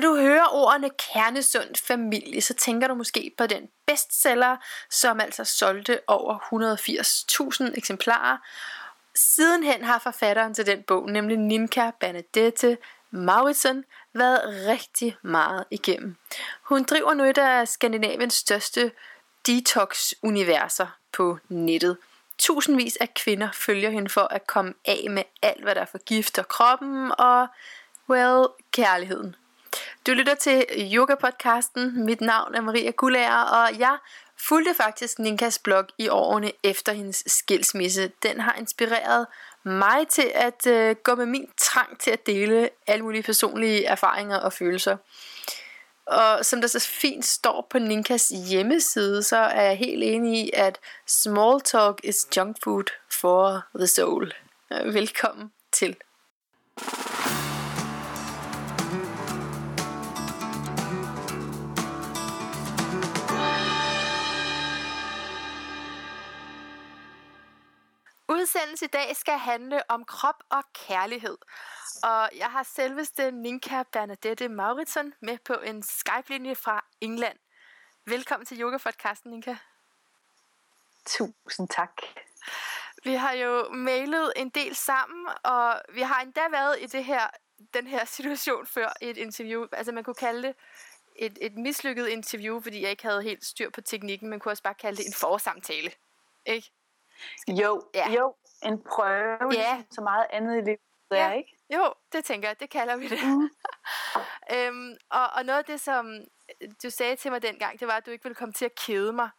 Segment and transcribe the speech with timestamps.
[0.00, 4.56] Når du hører ordene kernesund familie, så tænker du måske på den bestseller,
[4.90, 6.38] som altså solgte over
[7.68, 8.36] 180.000 eksemplarer.
[9.14, 12.78] Sidenhen har forfatteren til den bog, nemlig Ninka Benedette
[13.10, 16.16] Mauritsen, været rigtig meget igennem.
[16.62, 18.92] Hun driver nu et af Skandinaviens største
[19.46, 21.96] detox-universer på nettet.
[22.38, 27.12] Tusindvis af kvinder følger hende for at komme af med alt, hvad der forgifter kroppen
[27.18, 27.46] og,
[28.08, 29.36] well, kærligheden.
[30.08, 32.04] Du lytter til Yoga-podcasten.
[32.04, 33.96] Mit navn er Maria Gullager, og jeg
[34.48, 38.12] fulgte faktisk Ninkas blog i årene efter hendes skilsmisse.
[38.22, 39.26] Den har inspireret
[39.64, 44.36] mig til at øh, gå med min trang til at dele alle mulige personlige erfaringer
[44.36, 44.96] og følelser.
[46.06, 50.50] Og som der så fint står på Ninkas hjemmeside, så er jeg helt enig i,
[50.54, 52.84] at small talk is junk food
[53.20, 54.32] for the soul.
[54.70, 55.96] Velkommen til.
[68.48, 71.38] Udsendelsen i dag skal handle om krop og kærlighed.
[72.02, 77.38] Og jeg har selveste Ninka Bernadette Mauritsen med på en Skype-linje fra England.
[78.06, 79.56] Velkommen til Yoga-podcasten, Ninka.
[81.06, 82.02] Tusind tak.
[83.04, 87.30] Vi har jo mailet en del sammen, og vi har endda været i det her,
[87.74, 89.66] den her situation før i et interview.
[89.72, 90.54] Altså man kunne kalde det
[91.16, 94.28] et, et mislykket interview, fordi jeg ikke havde helt styr på teknikken.
[94.30, 95.92] Man kunne også bare kalde det en forsamtale.
[96.46, 96.72] Ikke?
[97.48, 98.10] Jo, ja.
[98.10, 99.82] jo, en prøve, ja.
[99.90, 100.78] så meget andet i livet
[101.10, 101.28] ja.
[101.28, 101.56] er, ikke?
[101.74, 103.18] Jo, det tænker jeg, det kalder vi det.
[103.24, 103.50] Mm.
[104.56, 106.24] øhm, og, og noget af det, som
[106.82, 109.12] du sagde til mig dengang, det var, at du ikke ville komme til at kede
[109.12, 109.30] mig.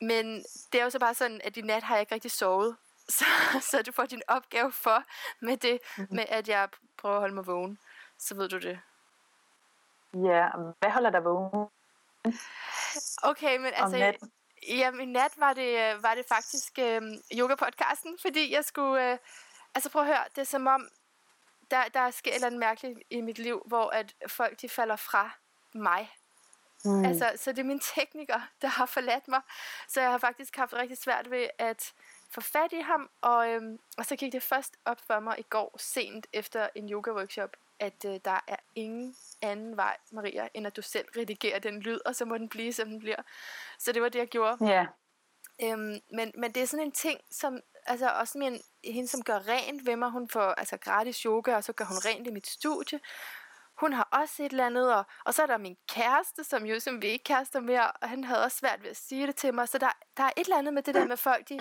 [0.00, 2.76] Men det er jo så bare sådan, at i nat har jeg ikke rigtig sovet.
[3.08, 3.24] Så,
[3.60, 5.04] så du får din opgave for
[5.40, 6.16] med det, mm-hmm.
[6.16, 7.78] med at jeg prøver at holde mig vågen.
[8.18, 8.80] Så ved du det.
[10.14, 11.68] Ja, hvad holder dig vågen?
[13.22, 14.28] Okay, men altså,
[14.68, 17.02] Jamen, i nat var det, øh, var det faktisk øh,
[17.34, 19.12] yoga-podcasten, fordi jeg skulle...
[19.12, 19.18] Øh,
[19.74, 20.88] altså prøv at høre, det er som om,
[21.70, 25.30] der, der sker noget mærkeligt i mit liv, hvor at folk de falder fra
[25.72, 26.10] mig.
[26.84, 27.04] Mm.
[27.04, 29.40] Altså, så det er min tekniker, der har forladt mig.
[29.88, 31.92] Så jeg har faktisk haft rigtig svært ved at
[32.30, 35.44] få fat i ham, og, øhm, og så gik det først op for mig i
[35.50, 40.76] går sent efter en yoga-workshop, at øh, der er ingen anden vej, Maria, end at
[40.76, 43.22] du selv redigerer den lyd, og så må den blive, som den bliver.
[43.78, 44.68] Så det var det, jeg gjorde.
[44.68, 44.86] Ja.
[45.62, 48.60] Øhm, men, men det er sådan en ting, som, altså også en,
[48.94, 51.96] hende, som gør rent ved mig, hun får altså gratis yoga, og så gør hun
[52.04, 53.00] rent i mit studie.
[53.80, 56.80] Hun har også et eller andet, og, og så er der min kæreste, som jo
[56.80, 59.54] som vi ikke kærester mere, og han havde også svært ved at sige det til
[59.54, 59.68] mig.
[59.68, 61.58] Så der, der er et eller andet med det der med folk, de...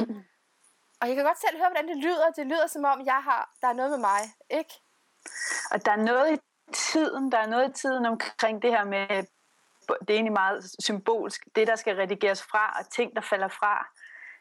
[1.01, 2.31] Og jeg kan godt selv høre, hvordan det lyder.
[2.31, 4.19] Det lyder som om, jeg har, der er noget med mig,
[4.49, 4.73] ikke?
[5.71, 6.37] Og der er noget i
[6.73, 9.07] tiden, der er noget i tiden omkring det her med,
[9.87, 13.87] det er egentlig meget symbolsk, det der skal redigeres fra, og ting, der falder fra.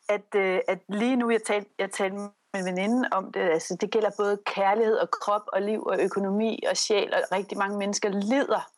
[0.09, 3.77] At, øh, at lige nu, jeg talte, jeg talte med en veninde om det, altså
[3.81, 7.79] det gælder både kærlighed og krop og liv og økonomi og sjæl, og rigtig mange
[7.79, 8.71] mennesker lider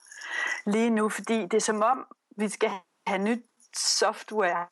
[0.67, 2.71] lige nu, fordi det er som om, vi skal
[3.07, 3.45] have nyt
[3.77, 4.67] software.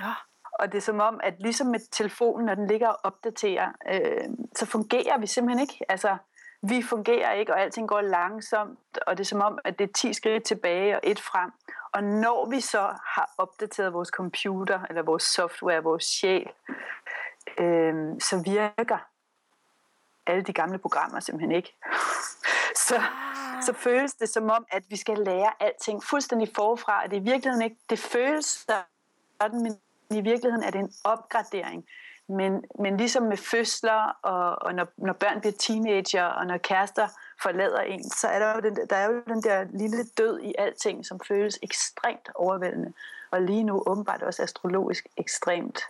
[0.00, 0.14] Ja.
[0.58, 4.28] Og det er som om, at ligesom med telefonen, når den ligger og opdaterer, øh,
[4.56, 5.84] så fungerer vi simpelthen ikke.
[5.88, 6.16] Altså,
[6.62, 9.92] vi fungerer ikke, og alting går langsomt, og det er som om, at det er
[9.92, 11.50] 10 skridt tilbage og et frem.
[11.92, 16.50] Og når vi så har opdateret vores computer, eller vores software, vores sjæl,
[17.58, 18.98] øh, så virker
[20.26, 21.76] alle de gamle programmer simpelthen ikke.
[22.88, 23.62] så, ah.
[23.62, 27.20] så føles det som om, at vi skal lære alting fuldstændig forfra, og det er
[27.20, 28.66] i virkeligheden ikke, det føles
[29.40, 29.78] sådan, men
[30.10, 31.86] i virkeligheden er det en opgradering.
[32.28, 37.08] Men, men ligesom med fødsler, og, og når, når børn bliver teenager, og når kærester
[37.42, 40.54] forlader en, så er der jo den, der er jo den der lille død i
[40.58, 42.92] alting, som føles ekstremt overvældende.
[43.30, 45.80] Og lige nu åbenbart også astrologisk ekstremt,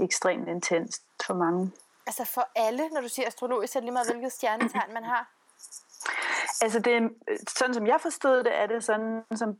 [0.00, 1.72] ekstremt intenst for mange.
[2.06, 5.04] Altså for alle, når du siger astrologisk, så er det lige meget, hvilket stjernetegn man
[5.04, 5.30] har?
[6.62, 7.12] Altså det,
[7.48, 9.58] sådan som jeg forstod det, er det sådan, som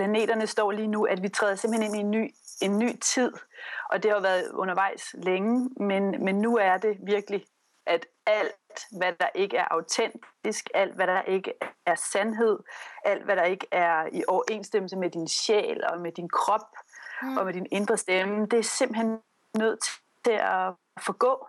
[0.00, 3.32] planeterne står lige nu, at vi træder simpelthen ind i en ny, en ny tid.
[3.90, 7.44] Og det har været undervejs længe, men, men nu er det virkelig,
[7.86, 11.52] at alt, hvad der ikke er autentisk, alt, hvad der ikke
[11.86, 12.58] er sandhed,
[13.04, 16.66] alt, hvad der ikke er i overensstemmelse med din sjæl og med din krop
[17.22, 17.36] mm.
[17.36, 19.18] og med din indre stemme, det er simpelthen
[19.58, 19.84] nødt
[20.24, 21.46] til at forgå.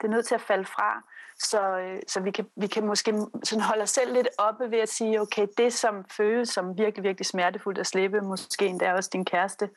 [0.00, 1.02] Det er nødt til at falde fra.
[1.38, 4.78] Så, øh, så vi, kan, vi kan måske sådan holde os selv lidt oppe ved
[4.78, 9.10] at sige, okay, det som føles som virkelig, virkelig smertefuldt at slippe, måske endda også
[9.12, 9.70] din kæreste,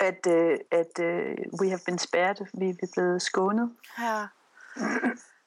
[0.00, 3.76] at, øh, at uh, we have been spared, vi er blevet skånet.
[3.98, 4.26] Ja.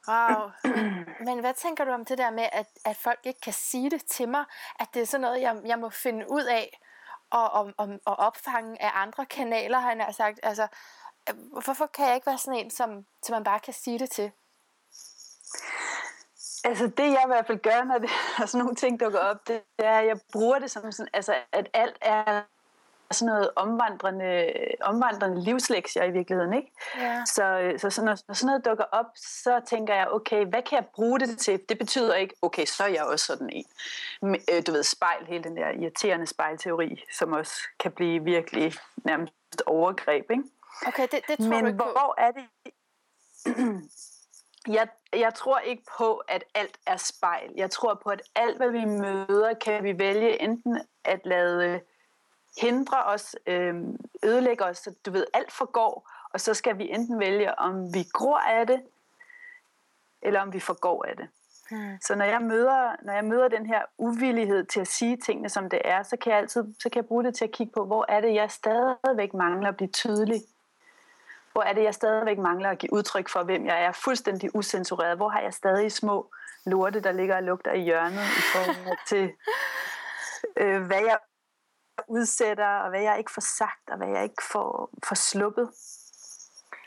[0.08, 0.52] Wow.
[0.64, 3.90] Men, men hvad tænker du om det der med, at, at folk ikke kan sige
[3.90, 4.46] det til mig?
[4.80, 6.80] At det er sådan noget, jeg, jeg må finde ud af
[7.30, 10.40] og, og, og, og opfange af andre kanaler, har jeg sagt.
[10.44, 10.68] Altså,
[11.30, 14.10] øh, hvorfor kan jeg ikke være sådan en, som, som man bare kan sige det
[14.10, 14.32] til?
[16.64, 18.10] Altså det jeg i hvert fald gør, når det
[18.42, 21.36] er sådan nogle ting dukker op, det er, at jeg bruger det som sådan, altså
[21.52, 22.42] at alt er
[23.12, 26.54] sådan noget omvandrende, omvandrende livslektier i virkeligheden.
[26.54, 26.72] Ikke?
[26.98, 27.26] Ja.
[27.26, 30.76] Så, så, så når, når sådan noget dukker op, så tænker jeg, okay, hvad kan
[30.76, 31.60] jeg bruge det til?
[31.70, 33.66] Det betyder ikke, okay, så er jeg også sådan en.
[34.24, 39.64] Øh, du ved, spejl, hele den der irriterende spejlteori, som også kan blive virkelig nærmest
[39.66, 40.32] overgreb.
[40.32, 40.44] Ikke?
[40.88, 42.46] Okay, det, det tror Men du ikke hvor er det...
[44.68, 47.52] jeg, jeg tror ikke på, at alt er spejl.
[47.56, 51.82] Jeg tror på, at alt, hvad vi møder, kan vi vælge enten at lade
[52.62, 53.76] hindre os, øh,
[54.24, 58.04] ødelægge os, så du ved, alt forgår, og så skal vi enten vælge, om vi
[58.14, 58.82] gror af det,
[60.22, 61.28] eller om vi forgår af det.
[61.72, 61.98] Hmm.
[62.02, 65.70] Så når jeg møder, når jeg møder den her uvillighed til at sige tingene, som
[65.70, 67.86] det er, så kan jeg altid så kan jeg bruge det til at kigge på,
[67.86, 70.42] hvor er det, jeg stadigvæk mangler at blive tydelig.
[71.56, 75.18] Hvor er det, jeg stadigvæk mangler at give udtryk for, hvem jeg er, fuldstændig usensureret.
[75.18, 76.32] Hvor har jeg stadig små
[76.66, 79.32] lorte, der ligger og lugter i hjørnet i forhold til,
[80.58, 81.18] øh, hvad jeg
[82.08, 85.70] udsætter, og hvad jeg ikke får sagt, og hvad jeg ikke får, får sluppet.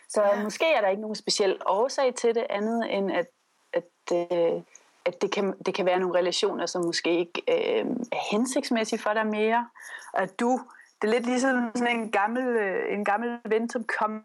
[0.08, 0.42] Så Ja.
[0.42, 3.26] måske er der ikke nogen speciel årsag til det, andet end at,
[3.72, 4.62] at, øh,
[5.04, 9.12] at det, kan, det kan være nogle relationer, som måske ikke øh, er hensigtsmæssige for
[9.12, 9.68] dig mere.
[10.12, 10.60] Og at du,
[11.02, 14.20] det er lidt ligesom sådan en gammel, øh, en gammel ven, som kommer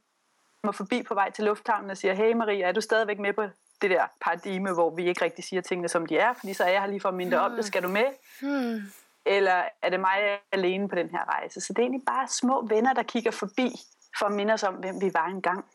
[0.72, 3.44] forbi på vej til lufthavnen og siger, hey Maria, er du stadigvæk med på
[3.82, 6.70] det der paradigme, hvor vi ikke rigtig siger tingene, som de er, fordi så er
[6.70, 8.06] jeg her lige for at minde dig om det, skal du med?
[8.42, 8.82] Hmm.
[9.26, 11.62] eller er det mig alene på den her rejse?
[11.62, 13.76] Så det er egentlig bare små venner, der kigger forbi,
[14.20, 15.66] for at minde os om, hvem vi var engang.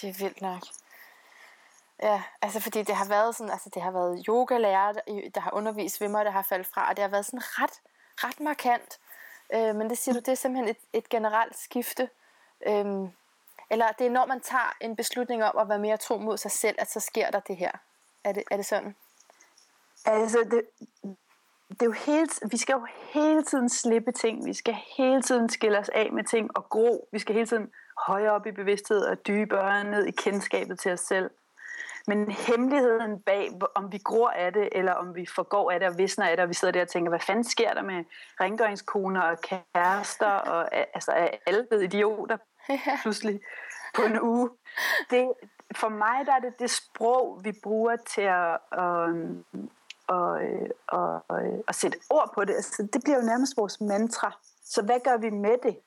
[0.00, 0.62] Det er vildt nok.
[2.02, 5.50] Ja, altså fordi det har været sådan, altså det har været yogalærer, der- der har
[5.54, 7.80] undervist ved mig, der har faldet fra, og det har været sådan ret,
[8.24, 8.98] ret markant.
[9.54, 12.08] Øh, men det siger du, det er simpelthen et, et generelt skifte.
[12.66, 13.08] Øhm,
[13.70, 16.50] eller det er når man tager en beslutning om at være mere tro mod sig
[16.50, 17.72] selv, at så sker der det her.
[18.24, 18.94] Er det, er det sådan?
[20.06, 20.62] Altså, det,
[21.70, 24.46] det er jo hele, vi skal jo hele tiden slippe ting.
[24.46, 27.08] Vi skal hele tiden skille os af med ting og gro.
[27.12, 27.70] Vi skal hele tiden
[28.06, 31.30] højere op i bevidsthed og dybere ned i kendskabet til os selv.
[32.06, 35.98] Men hemmeligheden bag, om vi gror af det, eller om vi forgår af det og
[35.98, 38.04] visner af det, og vi sidder der og tænker, hvad fanden sker der med
[38.40, 42.36] rengøringskoner og kærester, og altså er alle blevet idioter
[43.02, 43.40] pludselig
[43.94, 44.50] på en uge.
[45.10, 45.32] Det,
[45.76, 49.44] for mig der er det det sprog, vi bruger til at, um,
[50.06, 52.54] og, øh, og, og, og sætte ord på det.
[52.54, 54.38] Altså, det bliver jo nærmest vores mantra.
[54.64, 55.80] Så hvad gør vi med det?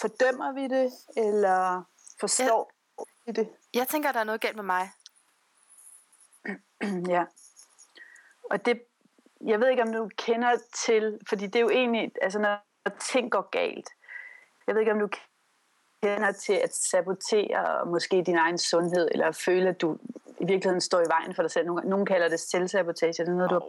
[0.00, 1.82] Fordømmer vi det, eller
[2.20, 3.04] forstår ja.
[3.26, 3.48] vi det?
[3.74, 4.90] Jeg tænker, der er noget galt med mig.
[7.14, 7.24] ja.
[8.50, 8.82] Og det,
[9.40, 12.58] jeg ved ikke, om du kender til, fordi det er jo egentlig, altså når
[13.00, 13.88] ting går galt,
[14.66, 15.08] jeg ved ikke, om du
[16.02, 19.98] kender til at sabotere måske din egen sundhed, eller føle, at du
[20.40, 21.66] i virkeligheden står i vejen for dig selv.
[21.66, 23.60] Nogle, nogle kalder det selvsabotage, det er noget, du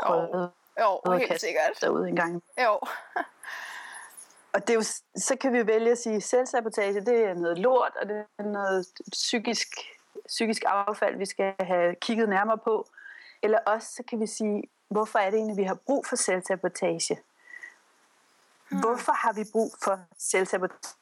[0.00, 1.80] har prøvet Jo, at helt sikkert.
[1.80, 2.42] derude en gang.
[2.64, 2.80] Jo.
[4.52, 4.82] Og det er jo,
[5.16, 8.42] så kan vi vælge at sige, at selvsabotage, det er noget lort, og det er
[8.42, 9.68] noget psykisk,
[10.26, 12.86] psykisk affald, vi skal have kigget nærmere på.
[13.42, 17.18] Eller også så kan vi sige, hvorfor er det egentlig, vi har brug for selvsabotage?
[18.68, 20.94] Hvorfor har vi brug for selvsabotage?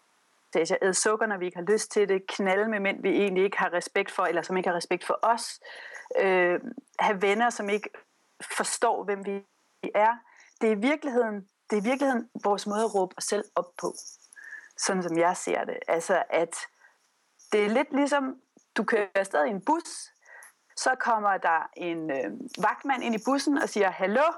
[0.83, 2.26] Æde sukker, når vi ikke har lyst til det.
[2.26, 5.19] Knalde med mænd, vi egentlig ikke har respekt for, eller som ikke har respekt for
[5.23, 5.61] os.
[6.19, 6.61] Øh,
[6.99, 7.91] have venner, som ikke
[8.57, 9.45] forstår, hvem vi
[9.95, 10.17] er.
[10.61, 13.71] Det er i virkeligheden, det er i virkeligheden vores måde at råbe os selv op
[13.81, 13.95] på.
[14.79, 15.79] Sådan som jeg ser det.
[15.88, 16.57] Altså at
[17.53, 18.41] det er lidt ligesom,
[18.76, 20.12] du kører afsted i en bus,
[20.76, 24.33] så kommer der en øh, vagtmand ind i bussen og siger, hallo,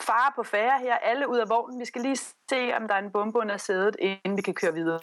[0.00, 2.16] far på færre her, alle ud af vognen, vi skal lige
[2.50, 5.00] se, om der er en bombe under sædet, inden vi kan køre videre.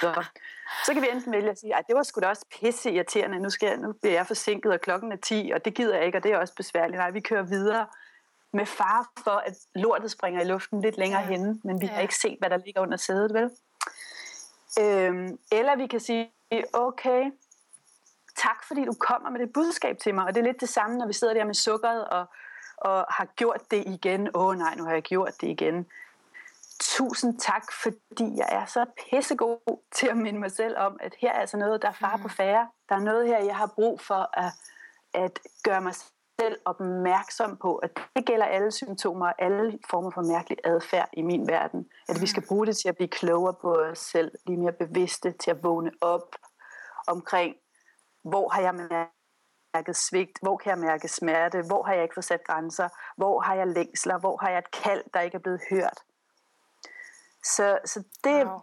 [0.00, 0.24] Så,
[0.86, 3.38] så kan vi enten vælge at sige, at det var sgu da også pisse irriterende,
[3.38, 6.06] nu, skal jeg, nu bliver jeg forsinket, og klokken er 10, og det gider jeg
[6.06, 6.98] ikke, og det er også besværligt.
[6.98, 7.86] Nej, vi kører videre
[8.52, 11.26] med far for, at lortet springer i luften lidt længere Ja.
[11.28, 11.86] henne, men vi.
[11.86, 11.92] Ja.
[11.92, 13.50] har ikke set, hvad der ligger under sædet, vel?
[14.80, 16.32] Øhm, eller vi kan sige,
[16.72, 17.30] okay,
[18.36, 20.24] tak fordi du kommer med det budskab til mig.
[20.24, 22.24] Og det er lidt det samme, når vi sidder der med sukkeret og,
[22.80, 24.28] og har gjort det igen.
[24.34, 25.86] Åh oh, nej, nu har jeg gjort det igen.
[26.80, 31.32] Tusind tak, fordi jeg er så pissegod til at minde mig selv om, at her
[31.32, 32.68] er altså noget, der er far på færre.
[32.88, 34.52] Der er noget her, jeg har brug for at,
[35.14, 35.94] at gøre mig
[36.40, 41.22] selv opmærksom på, at det gælder alle symptomer og alle former for mærkelig adfærd i
[41.22, 41.88] min verden.
[42.08, 45.32] At vi skal bruge det til at blive klogere på os selv, blive mere bevidste
[45.32, 46.36] til at vågne op
[47.06, 47.56] omkring,
[48.24, 48.74] hvor har jeg
[49.74, 50.38] mærket svigt?
[50.42, 51.62] Hvor kan jeg mærke smerte?
[51.62, 52.88] Hvor har jeg ikke fået sat grænser?
[53.16, 54.18] Hvor har jeg længsler?
[54.18, 55.98] Hvor har jeg et kald, der ikke er blevet hørt?
[57.44, 58.60] Så, så det, wow.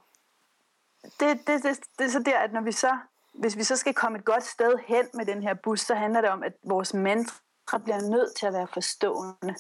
[1.20, 2.98] det, det, det, det er så der, at når vi så,
[3.34, 6.22] hvis vi så skal komme et godt sted hen med den her bus, så handler
[6.22, 9.56] det om, at vores mantra bliver nødt til at være forstående.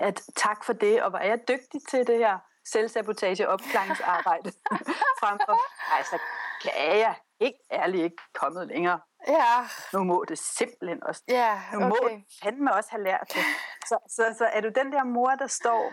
[0.00, 4.52] At tak for det, og hvor er jeg dygtig til det her selvsabotage opklaringsarbejde
[5.20, 5.58] frem for,
[5.94, 6.18] ej, så
[6.62, 9.00] kan jeg ikke ærligt ikke kommet længere.
[9.26, 9.68] Ja.
[9.92, 11.22] Nu må det simpelthen også.
[11.28, 11.78] Ja, okay.
[11.80, 11.96] Nu må
[12.42, 13.42] fandme også have lært det.
[13.86, 15.92] Så, så, så er du den der mor, der står,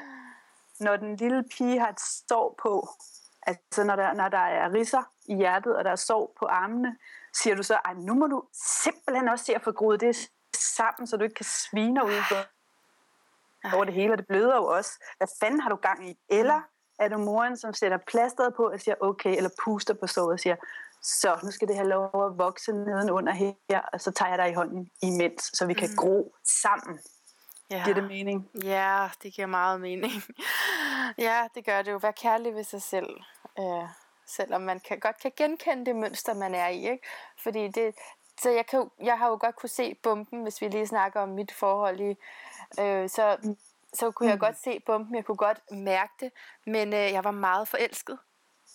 [0.79, 2.89] når den lille pige har et sår på,
[3.41, 6.97] altså når der, når der er risser i hjertet, og der er sår på armene,
[7.33, 8.43] siger du så, ej, nu må du
[8.83, 12.35] simpelthen også se at få groet det sammen, så du ikke kan svine ud på
[13.75, 14.91] over det hele, og det bløder jo også.
[15.17, 16.17] Hvad fanden har du gang i?
[16.29, 16.61] Eller
[16.99, 20.39] er du moren, som sætter plasteret på og siger okay, eller puster på såret og
[20.39, 20.55] siger,
[21.05, 24.49] så nu skal det have lov at vokse nedenunder her, og så tager jeg dig
[24.49, 25.95] i hånden imens, så vi kan mm.
[25.95, 26.99] gro sammen.
[27.69, 27.81] Ja.
[27.83, 28.49] Giver det mening?
[28.63, 30.13] Ja, det giver meget mening.
[31.17, 31.97] ja, det gør det jo.
[31.97, 33.09] Vær kærlig ved sig selv.
[33.59, 33.89] Øh,
[34.27, 36.89] selvom man kan, godt kan genkende det mønster, man er i.
[36.91, 37.07] Ikke?
[37.43, 37.95] Fordi det,
[38.41, 41.29] så jeg, kan, jeg har jo godt kunne se bomben, hvis vi lige snakker om
[41.29, 42.15] mit forhold i.
[42.79, 43.55] Øh, så,
[43.93, 44.39] så kunne jeg mm.
[44.39, 46.31] godt se bomben, jeg kunne godt mærke det,
[46.65, 48.17] men øh, jeg var meget forelsket.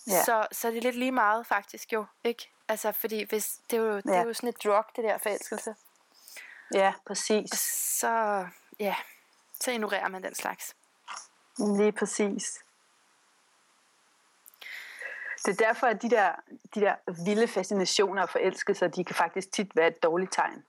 [0.07, 0.23] Ja.
[0.23, 2.49] Så, så det er lidt lige meget faktisk jo, ikke?
[2.67, 5.75] Altså, fordi hvis, det, er jo, det er jo sådan et drug, det der forelskelse.
[6.73, 7.51] Ja, præcis.
[7.51, 7.57] Og
[7.99, 8.47] så,
[8.79, 8.95] ja,
[9.59, 10.75] så ignorerer man den slags.
[11.57, 12.63] Lige præcis.
[15.45, 16.35] Det er derfor, at de der,
[16.75, 20.63] de der vilde fascinationer og forelskelser, de kan faktisk tit være et dårligt tegn.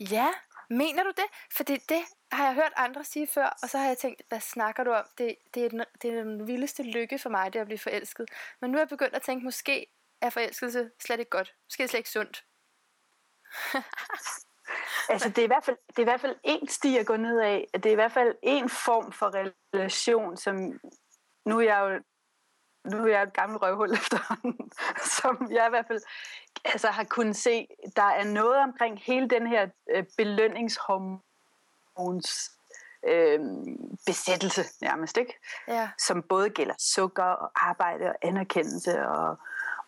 [0.00, 0.28] Ja,
[0.70, 1.24] mener du det?
[1.56, 4.40] For det, det har jeg hørt andre sige før, og så har jeg tænkt, hvad
[4.40, 5.04] snakker du om?
[5.18, 8.26] Det, det, er, den, det er den vildeste lykke for mig, det at blive forelsket.
[8.60, 9.86] Men nu er jeg begyndt at tænke, måske
[10.20, 11.54] er forelskelse slet ikke godt.
[11.66, 12.44] Måske er det slet ikke sundt.
[15.12, 17.16] altså det er, i hvert fald, det er i hvert fald én sti at gå
[17.16, 17.66] ned af.
[17.74, 19.34] Det er i hvert fald en form for
[19.74, 20.80] relation, som
[21.46, 22.00] nu er jeg jo
[22.84, 24.70] nu er jeg et gammelt røvhul efterhånden,
[25.20, 26.00] som jeg i hvert fald
[26.64, 27.66] altså, har kunnet se,
[27.96, 30.04] der er noget omkring hele den her øh,
[31.98, 32.52] belønningshormons
[33.06, 33.40] øh,
[34.06, 35.38] besættelse nærmest, ikke?
[35.68, 35.90] Ja.
[35.98, 39.36] Som både gælder sukker og arbejde og anerkendelse og,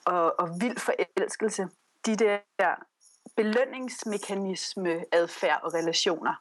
[0.05, 1.69] og, og vild forelskelse.
[2.07, 2.75] De der
[3.37, 6.35] belønningsmekanisme, adfærd og relationer.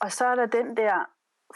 [0.00, 1.04] Og så er der den der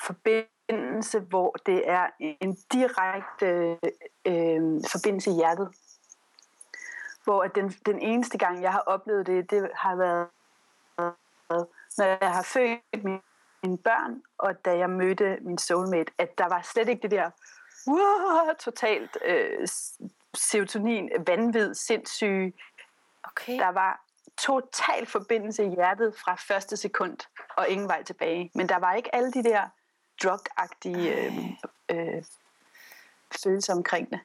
[0.00, 3.78] forbindelse hvor det er en direkte
[4.24, 5.68] øh, forbindelse i hjertet.
[7.24, 10.26] Hvor den, den eneste gang, jeg har oplevet det, det har været,
[11.98, 13.20] når jeg har født mine,
[13.62, 17.30] mine børn, og da jeg mødte min soulmate, at der var slet ikke det der
[17.86, 19.68] uh, totalt øh,
[20.34, 22.52] serotonin, vanvid, sindssyge.
[23.24, 23.58] Okay.
[23.58, 24.00] Der var
[24.38, 27.16] total forbindelse i hjertet fra første sekund,
[27.56, 28.50] og ingen vej tilbage.
[28.54, 29.68] Men der var ikke alle de der
[30.22, 31.36] drug-agtige øh,
[31.88, 32.22] øh,
[33.42, 34.20] følelser omkring det.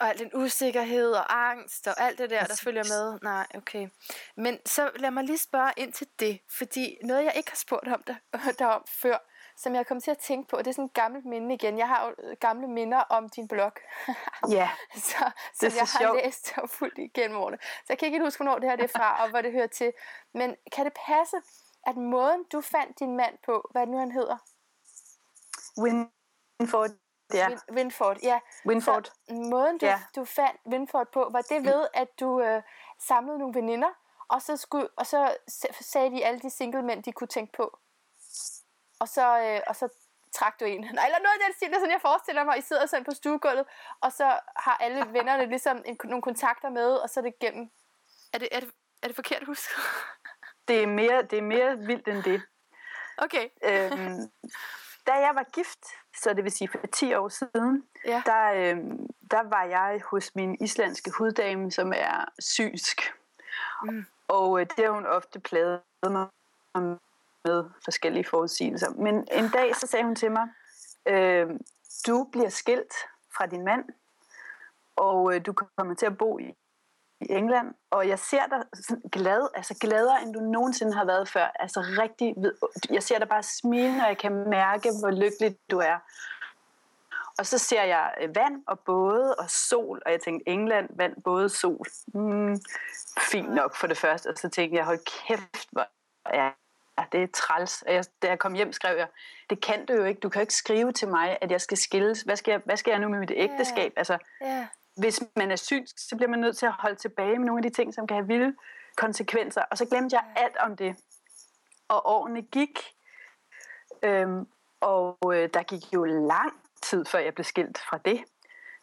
[0.00, 3.18] Og al den usikkerhed og angst og alt det der, der følger med.
[3.22, 3.88] Nej, okay.
[4.36, 7.88] Men så lad mig lige spørge ind til det, fordi noget, jeg ikke har spurgt
[7.88, 8.14] om der,
[8.58, 9.18] derom før,
[9.56, 11.78] som jeg kom til at tænke på, det er sådan et gammelt minde igen.
[11.78, 13.72] Jeg har jo gamle minder om din blog.
[14.50, 14.70] Ja,
[15.08, 16.24] så, så jeg har sjovt.
[16.24, 17.58] læst og fuldt igennem årene.
[17.62, 19.66] Så jeg kan ikke huske, hvornår det her det er fra, og hvor det hører
[19.66, 19.92] til.
[20.34, 21.36] Men kan det passe,
[21.86, 24.38] at måden, du fandt din mand på, hvad nu han hedder,
[25.82, 26.90] Winford,
[27.34, 27.48] ja.
[27.48, 28.40] Win, Winford, ja.
[28.66, 29.04] Winford.
[29.04, 30.00] Så måden, du, ja.
[30.16, 32.62] du fandt Winford på, var det ved, at du øh,
[32.98, 33.88] samlede nogle veninder,
[34.28, 35.36] og så, skulle, og så
[35.80, 37.78] sagde de alle de single mænd, de kunne tænke på.
[39.00, 39.88] Og så, øh, og så
[40.32, 40.80] trak du en.
[40.94, 43.04] Nej, eller noget af den stil, det er sådan, jeg forestiller mig, I sidder sådan
[43.04, 43.66] på stuegulvet,
[44.00, 47.70] og så har alle vennerne ligesom en, nogle kontakter med, og så er det gennem.
[48.32, 48.70] Er det, er det,
[49.02, 49.70] er det forkert husk?
[50.68, 52.42] det, er mere, det er mere vildt end det.
[53.18, 53.48] Okay.
[53.62, 54.30] øhm,
[55.06, 55.84] da jeg var gift,
[56.22, 58.22] så det vil sige for 10 år siden, ja.
[58.26, 58.76] der, øh,
[59.30, 63.00] der var jeg hos min islandske huddame, som er sysk.
[63.84, 64.04] Mm.
[64.28, 66.26] Og øh, det har hun ofte pladet mig
[67.44, 68.90] med forskellige forudsigelser.
[68.90, 70.48] Men en dag så sagde hun til mig,
[71.06, 71.46] øh,
[72.06, 72.94] du bliver skilt
[73.36, 73.84] fra din mand,
[74.96, 76.54] og øh, du kommer til at bo i
[77.22, 78.62] i England, og jeg ser dig
[79.12, 81.52] glad, altså gladere, end du nogensinde har været før.
[81.54, 82.34] Altså rigtig,
[82.90, 85.98] jeg ser dig bare smile, og jeg kan mærke, hvor lykkelig du er.
[87.38, 91.22] Og så ser jeg øh, vand og både og sol, og jeg tænkte, England, vand,
[91.22, 91.86] både sol.
[92.14, 92.60] Mm,
[93.30, 94.28] fint nok for det første.
[94.28, 95.86] Og så tænkte jeg, hold kæft, hvor
[96.24, 96.50] er
[96.98, 97.82] ja, det er træls.
[97.82, 99.08] Og jeg, da jeg kom hjem, skrev jeg,
[99.50, 100.20] det kan du jo ikke.
[100.20, 102.22] Du kan jo ikke skrive til mig, at jeg skal skilles.
[102.22, 103.92] Hvad skal jeg, hvad skal jeg nu med mit ægteskab?
[103.96, 107.46] Altså, yeah hvis man er synsk, så bliver man nødt til at holde tilbage med
[107.46, 108.56] nogle af de ting, som kan have vilde
[108.96, 109.62] konsekvenser.
[109.70, 110.96] Og så glemte jeg alt om det.
[111.88, 112.78] Og årene gik,
[114.02, 114.46] øhm,
[114.80, 118.24] og øh, der gik jo lang tid, før jeg blev skilt fra det.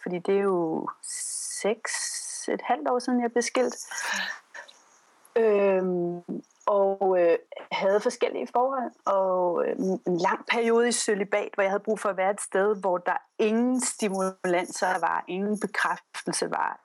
[0.02, 0.90] Fordi det er jo
[1.62, 1.94] seks,
[2.50, 3.76] et halvt år siden, jeg blev skilt.
[5.36, 6.24] Øhm,
[6.70, 7.38] og øh,
[7.72, 9.76] havde forskellige forhold, og øh,
[10.08, 12.98] en lang periode i sølibat, hvor jeg havde brug for at være et sted, hvor
[12.98, 16.80] der ingen stimulanser var, ingen bekræftelse var,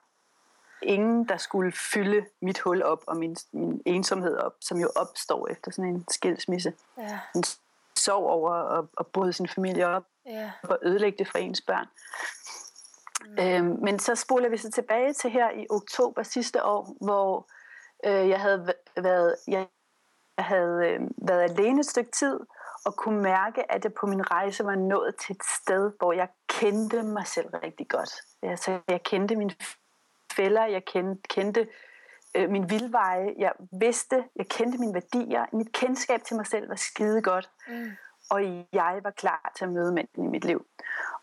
[0.81, 5.47] ingen, der skulle fylde mit hul op og min, min ensomhed op, som jo opstår
[5.51, 6.73] efter sådan en skilsmisse.
[6.97, 7.19] Ja.
[7.35, 7.43] En
[7.95, 10.51] sorg over at, at bryde sin familie op ja.
[10.63, 11.87] og ødelægge det for ens børn.
[13.25, 13.39] Mm.
[13.39, 17.47] Øhm, men så spoler vi så tilbage til her i oktober sidste år, hvor
[18.05, 19.67] øh, jeg havde været, jeg jeg
[20.37, 22.39] havde øh, været alene et stykke tid,
[22.85, 26.27] og kunne mærke, at jeg på min rejse var nået til et sted, hvor jeg
[26.47, 28.11] kendte mig selv rigtig godt.
[28.41, 29.55] Altså, jeg kendte mine
[30.33, 31.67] fælder, jeg kendte, kendte
[32.35, 36.75] øh, min vildveje, jeg vidste, jeg kendte mine værdier, mit kendskab til mig selv var
[36.75, 37.49] skide godt.
[37.67, 37.91] Mm.
[38.29, 40.65] Og jeg var klar til at møde mænden i mit liv.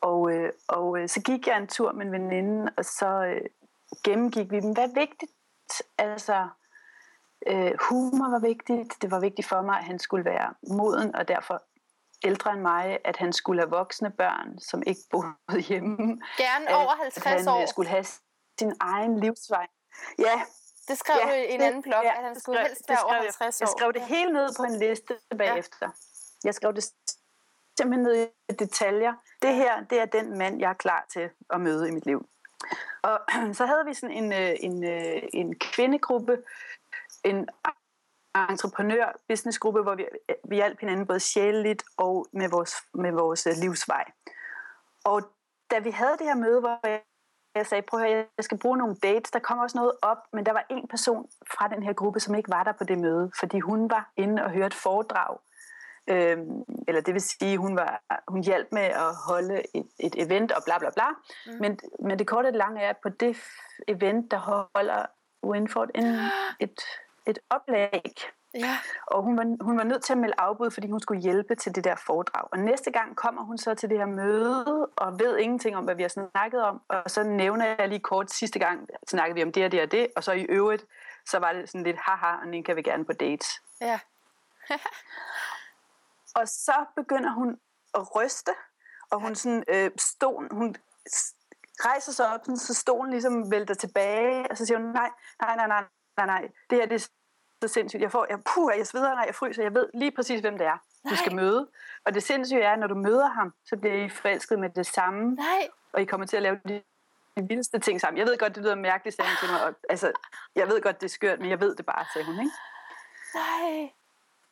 [0.01, 3.41] Og, øh, og øh, så gik jeg en tur med en veninde, og så øh,
[4.05, 4.73] gennemgik vi dem.
[4.73, 5.33] Hvad er vigtigt?
[5.99, 6.49] Altså,
[7.47, 9.03] Øh, humor var vigtigt.
[9.03, 11.63] Det var vigtigt for mig, at han skulle være moden, og derfor
[12.25, 16.21] ældre end mig, at han skulle have voksne børn, som ikke boede hjemme.
[16.37, 17.63] Gerne over 50 at han, år.
[17.63, 18.05] Øh, skulle have
[18.59, 19.67] sin egen livsvej.
[20.19, 20.43] Ja.
[20.89, 22.99] Det skrev ja, i en det, anden blog, ja, at han skulle skrev, helst være
[23.05, 23.65] over 50 år.
[23.65, 25.87] Jeg skrev det hele ned på en liste bagefter.
[25.87, 25.89] Ja.
[26.45, 26.85] Jeg skrev det
[27.79, 29.13] simpelthen ned i detaljer.
[29.43, 32.29] Det her, det er den mand, jeg er klar til at møde i mit liv.
[33.03, 33.21] Og
[33.59, 36.39] så havde vi sådan en, øh, en, en, øh, en kvindegruppe,
[37.25, 37.49] en
[38.51, 40.07] entreprenør businessgruppe, hvor vi,
[40.49, 44.05] vi hjalp hinanden både sjæleligt og med vores, med vores øh, livsvej.
[45.05, 45.23] Og
[45.71, 47.03] da vi havde det her møde, hvor jeg,
[47.55, 50.19] jeg sagde, prøv at høre, jeg skal bruge nogle dates, der kom også noget op,
[50.33, 52.99] men der var en person fra den her gruppe, som ikke var der på det
[52.99, 55.39] møde, fordi hun var inde og hørte et foredrag.
[56.07, 60.53] Øhm, eller det vil sige, hun var hun hjalp med at holde et, et event
[60.53, 61.09] og bla bla bla.
[61.47, 61.53] Mm.
[61.61, 63.37] Men, men det korte og lange er, at på det
[63.89, 64.37] event, der
[64.75, 65.07] holder
[65.45, 66.05] Winford en,
[66.61, 66.81] et
[67.27, 68.15] et oplæg.
[68.55, 68.79] Ja.
[69.07, 71.75] Og hun var, hun var nødt til at melde afbud, fordi hun skulle hjælpe til
[71.75, 72.49] det der foredrag.
[72.53, 75.95] Og næste gang kommer hun så til det her møde, og ved ingenting om, hvad
[75.95, 76.83] vi har snakket om.
[76.89, 79.93] Og så nævner jeg lige kort, sidste gang snakkede vi om det og det og
[79.93, 80.85] det, og så i øvrigt,
[81.27, 83.63] så var det sådan lidt, haha, og den kan vi gerne på dates.
[83.81, 84.01] Ja.
[86.39, 87.61] og så begynder hun
[87.95, 88.53] at ryste,
[89.11, 90.77] og hun sådan, øh, stod, hun
[91.85, 95.57] rejser sig op, sådan, så stolen ligesom vælter tilbage, og så siger hun, nej, nej,
[95.57, 95.85] nej, nej,
[96.17, 97.09] nej, nej, det her det er
[97.63, 98.03] så sindssygt.
[98.03, 100.67] Jeg får, jeg, puh, jeg sveder, nej, jeg fryser, jeg ved lige præcis, hvem det
[100.67, 101.11] er, nej.
[101.11, 101.69] du skal møde.
[102.05, 104.87] Og det sindssyge er, at når du møder ham, så bliver I forelsket med det
[104.87, 105.35] samme.
[105.35, 105.69] Nej.
[105.93, 106.83] Og I kommer til at lave de,
[107.37, 108.19] de vildeste ting sammen.
[108.19, 109.65] Jeg ved godt, det lyder mærkeligt, sagde til mig.
[109.65, 110.13] Og, altså,
[110.55, 112.53] jeg ved godt, det er skørt, men jeg ved det bare, sagde hun, ikke?
[113.35, 113.93] Nej.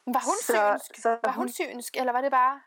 [0.06, 1.02] Var hun så, synsk?
[1.02, 2.60] Så, var hun, hun synsk, eller var det bare...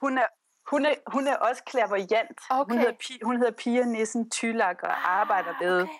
[0.00, 0.26] Hun er,
[0.70, 2.40] hun er, hun er også klaverjant.
[2.50, 2.72] Okay.
[2.72, 5.92] Hun, hedder, hun hedder Pia Nissen Tylak og ah, arbejder med okay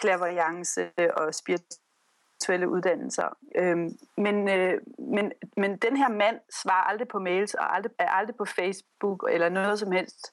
[0.00, 3.28] klaverjance og spirituelle uddannelser.
[3.56, 8.10] Øhm, men, øh, men, men den her mand svarer aldrig på mails og aldrig, er
[8.10, 10.32] aldrig på Facebook eller noget som helst.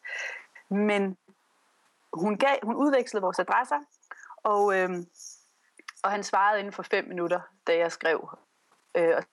[0.70, 1.18] Men
[2.14, 3.80] hun, gav, hun udvekslede vores adresser,
[4.44, 5.06] og, øhm,
[6.04, 8.30] og han svarede inden for fem minutter, da jeg skrev.
[8.98, 9.24] Øh, og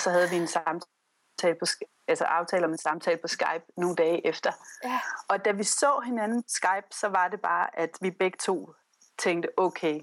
[0.00, 1.66] så havde vi en samtale på,
[2.08, 4.52] altså aftale om en samtale på Skype nogle dage efter.
[4.84, 5.00] Ja.
[5.28, 8.74] Og da vi så hinanden Skype, så var det bare, at vi begge to
[9.18, 10.00] tænkte, okay,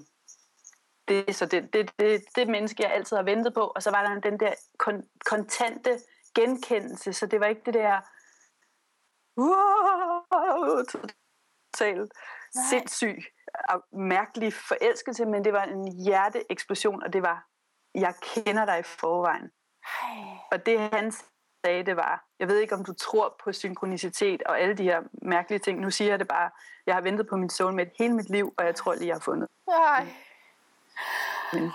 [1.08, 3.60] det er så det, det, det, det menneske, jeg altid har ventet på.
[3.60, 5.98] Og så var der den der kon, kontante
[6.34, 8.00] genkendelse, så det var ikke det der
[9.36, 12.12] wow, totalt
[12.70, 13.24] sindssyg
[13.68, 17.46] og mærkelig forelskelse, men det var en hjerteeksplosion, og det var,
[17.94, 19.50] jeg kender dig i forvejen.
[20.52, 21.12] Og det han
[21.64, 25.02] sagde, det var, jeg ved ikke, om du tror på synkronicitet og alle de her
[25.22, 25.80] mærkelige ting.
[25.80, 26.50] Nu siger jeg det bare,
[26.86, 29.20] jeg har ventet på min soulmate hele mit liv, og jeg tror lige, jeg har
[29.20, 29.48] fundet.
[29.68, 30.06] Nej.
[31.52, 31.72] Men.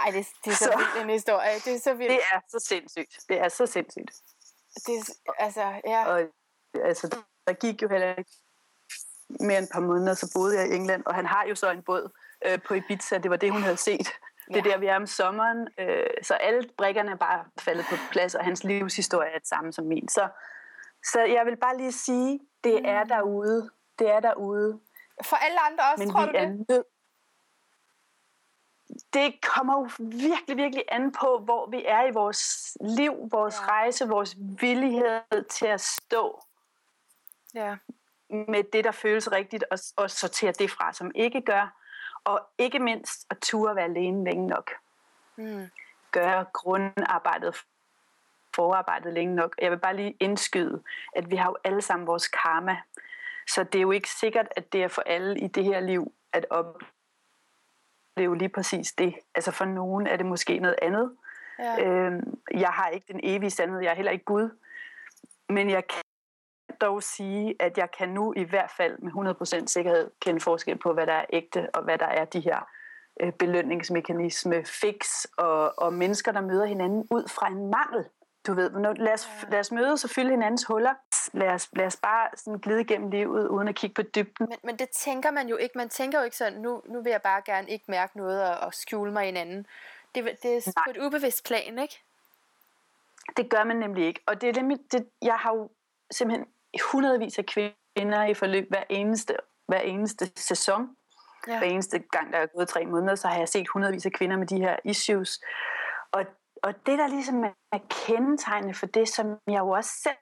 [0.00, 1.54] Ej, det, det er så, så vildt en historie.
[1.64, 2.12] Det er så vildt.
[2.12, 3.18] Det er så sindssygt.
[3.28, 4.12] Det er så sindssygt.
[4.86, 6.06] Det altså, ja.
[6.06, 6.28] Og,
[6.84, 8.30] altså, der gik jo heller ikke
[9.40, 11.70] mere end et par måneder, så boede jeg i England, og han har jo så
[11.70, 12.10] en båd
[12.46, 13.18] øh, på Ibiza.
[13.18, 14.08] Det var det, hun havde set.
[14.48, 15.68] Det er der, vi er om sommeren.
[15.78, 19.72] Øh, så alle brikkerne er bare faldet på plads, og hans livshistorie er det samme
[19.72, 20.08] som min.
[20.08, 20.28] Så,
[21.04, 23.08] så jeg vil bare lige sige, det er mm.
[23.08, 23.70] derude.
[23.98, 24.80] Det er derude.
[25.24, 26.66] For alle andre også, Men tror du det?
[26.68, 26.84] Nød.
[29.12, 33.66] Det kommer jo virkelig, virkelig an på, hvor vi er i vores liv, vores ja.
[33.66, 36.40] rejse, vores villighed til at stå
[37.54, 37.76] ja.
[38.28, 41.78] med det, der føles rigtigt, og, og sortere det fra, som ikke gør
[42.28, 44.70] og ikke mindst at ture være alene længe nok.
[45.36, 45.70] mm.
[46.12, 47.56] gøre grundarbejdet,
[48.54, 49.54] forarbejdet længe nok.
[49.62, 50.82] Jeg vil bare lige indskyde,
[51.16, 52.76] at vi har jo alle sammen vores karma.
[53.48, 56.12] Så det er jo ikke sikkert, at det er for alle i det her liv
[56.32, 59.14] at opleve lige præcis det.
[59.34, 61.16] Altså for nogen er det måske noget andet.
[61.58, 61.84] Ja.
[61.84, 64.58] Øhm, jeg har ikke den evige sandhed, jeg er heller ikke Gud.
[65.48, 66.02] Men jeg kan
[66.80, 70.92] dog sige, at jeg kan nu i hvert fald med 100% sikkerhed kende forskel på,
[70.92, 72.68] hvad der er ægte, og hvad der er de her
[73.20, 78.04] øh, belønningsmekanisme, fix, og, og mennesker, der møder hinanden ud fra en mangel.
[78.46, 80.94] Du ved, lad os, lad os mødes og fylde hinandens huller.
[81.32, 84.48] Lad os, lad os bare sådan glide igennem livet, uden at kigge på dybden.
[84.48, 85.78] Men, men det tænker man jo ikke.
[85.78, 88.56] Man tænker jo ikke sådan, nu, nu vil jeg bare gerne ikke mærke noget og,
[88.58, 89.66] og skjule mig hinanden.
[90.14, 90.84] Det, det er Nej.
[90.86, 92.02] på et ubevidst plan, ikke?
[93.36, 94.20] Det gør man nemlig ikke.
[94.26, 95.70] Og det er nemlig, det, jeg har jo
[96.10, 96.46] simpelthen
[96.82, 99.36] hundredvis af kvinder i forløb hver eneste,
[99.66, 100.96] hver eneste sæson.
[101.48, 101.58] Ja.
[101.58, 104.36] Hver eneste gang, der er gået tre måneder, så har jeg set hundredvis af kvinder
[104.36, 105.40] med de her issues.
[106.12, 106.24] Og,
[106.62, 110.16] og det, der ligesom er kendetegnende for det, som jeg jo også selv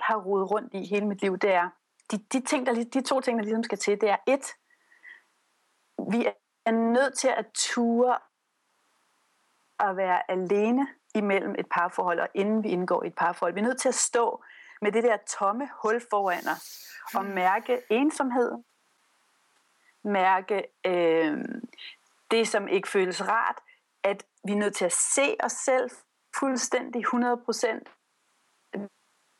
[0.00, 1.68] har rodet rundt i hele mit liv, det er,
[2.10, 4.54] de, de, ting, der, de to ting, der ligesom skal til, det er et,
[6.12, 6.26] vi
[6.66, 8.18] er nødt til at ture
[9.80, 13.54] at være alene imellem et parforhold, og inden vi indgår i et parforhold.
[13.54, 14.44] Vi er nødt til at stå
[14.82, 18.52] med det der tomme hul foran os, og mærke ensomhed,
[20.04, 21.44] mærke øh,
[22.30, 23.60] det, som ikke føles rart,
[24.02, 25.90] at vi er nødt til at se os selv
[26.36, 27.08] fuldstændig 100%.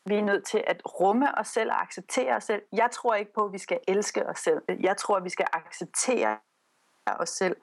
[0.05, 2.61] Vi er nødt til at rumme os selv og acceptere os selv.
[2.71, 4.61] Jeg tror ikke på, at vi skal elske os selv.
[4.79, 6.37] Jeg tror, at vi skal acceptere
[7.05, 7.55] os selv.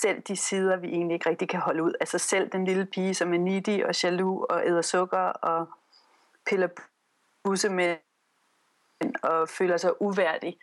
[0.00, 1.92] Selv de sider, vi egentlig ikke rigtig kan holde ud.
[2.00, 5.68] Altså selv den lille pige, som er needy og jaloux og æder sukker og
[6.46, 6.68] piller
[7.48, 7.98] bussemænd
[9.22, 10.58] og føler sig uværdig.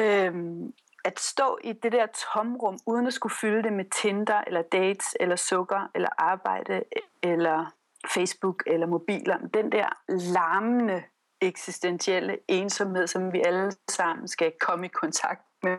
[0.00, 0.72] Øhm,
[1.04, 5.16] at stå i det der tomrum, uden at skulle fylde det med Tinder, eller dates,
[5.20, 6.84] eller sukker, eller arbejde,
[7.22, 7.74] eller
[8.14, 9.38] Facebook, eller mobiler.
[9.38, 11.02] Den der larmende
[11.40, 15.78] eksistentielle ensomhed, som vi alle sammen skal komme i kontakt med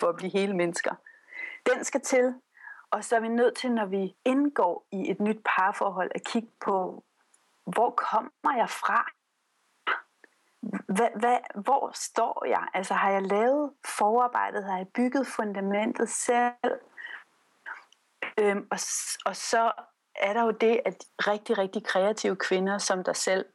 [0.00, 0.94] for at blive hele mennesker.
[1.66, 2.34] Den skal til,
[2.90, 6.50] og så er vi nødt til, når vi indgår i et nyt parforhold, at kigge
[6.60, 7.04] på,
[7.74, 9.10] hvor kommer jeg fra?
[10.94, 12.68] Hvad, hvad, hvor står jeg?
[12.74, 14.64] Altså har jeg lavet forarbejdet?
[14.64, 16.80] Har jeg bygget fundamentet selv?
[18.40, 18.78] Øhm, og,
[19.24, 19.72] og så
[20.14, 23.46] er der jo det, at rigtig, rigtig kreative kvinder som dig selv,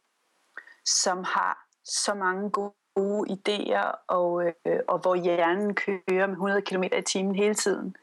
[0.85, 6.83] som har så mange gode idéer, og, øh, og hvor hjernen kører med 100 km
[6.83, 7.95] i timen hele tiden,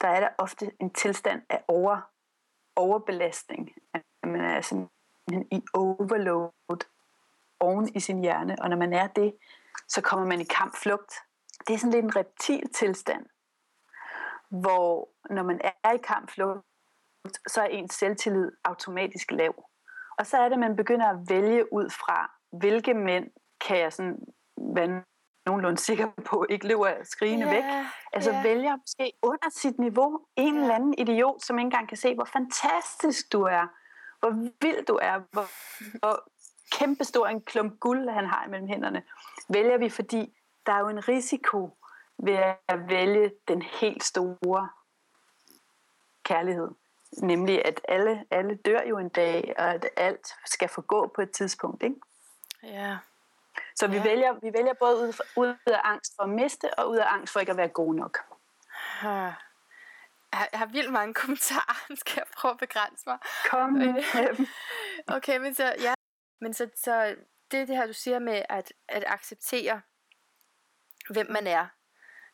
[0.00, 2.00] der er der ofte en tilstand af over,
[2.76, 3.72] overbelastning.
[4.24, 4.93] Man er simpelthen
[5.28, 6.86] i overload
[7.60, 9.34] oven i sin hjerne, og når man er det,
[9.88, 11.14] så kommer man i kampflugt.
[11.66, 13.26] Det er sådan lidt en reptiltilstand,
[14.48, 16.66] hvor når man er i kampflugt,
[17.48, 19.64] så er ens selvtillid automatisk lav.
[20.18, 23.92] Og så er det, at man begynder at vælge ud fra, hvilke mænd kan jeg
[23.92, 24.18] sådan
[24.74, 25.02] være
[25.46, 27.64] nogenlunde sikker på, ikke løber skrigende yeah, væk.
[28.12, 28.44] Altså yeah.
[28.44, 30.62] vælger måske under sit niveau en yeah.
[30.62, 33.66] eller anden idiot, som ikke engang kan se, hvor fantastisk du er,
[34.24, 35.46] hvor vild du er, hvor,
[35.98, 36.28] hvor
[36.72, 39.02] kæmpestor en klump guld, han har imellem hænderne,
[39.48, 41.78] vælger vi, fordi der er jo en risiko
[42.18, 44.68] ved at vælge den helt store
[46.22, 46.68] kærlighed.
[47.22, 51.30] Nemlig, at alle, alle dør jo en dag, og at alt skal forgå på et
[51.30, 51.82] tidspunkt.
[51.82, 51.96] Ikke?
[52.62, 52.96] Ja.
[53.76, 54.02] Så vi, ja.
[54.02, 57.32] vælger, vi vælger både ud, ud af angst for at miste, og ud af angst
[57.32, 58.18] for ikke at være god nok.
[59.02, 59.32] Ja
[60.52, 61.94] jeg har vildt mange kommentarer.
[61.94, 63.18] Skal jeg prøve at begrænse mig?
[63.50, 63.80] Kom
[65.16, 65.94] Okay, men så, ja.
[66.40, 67.16] Men så, så
[67.50, 69.80] det er det her, du siger med at, at acceptere,
[71.10, 71.66] hvem man er.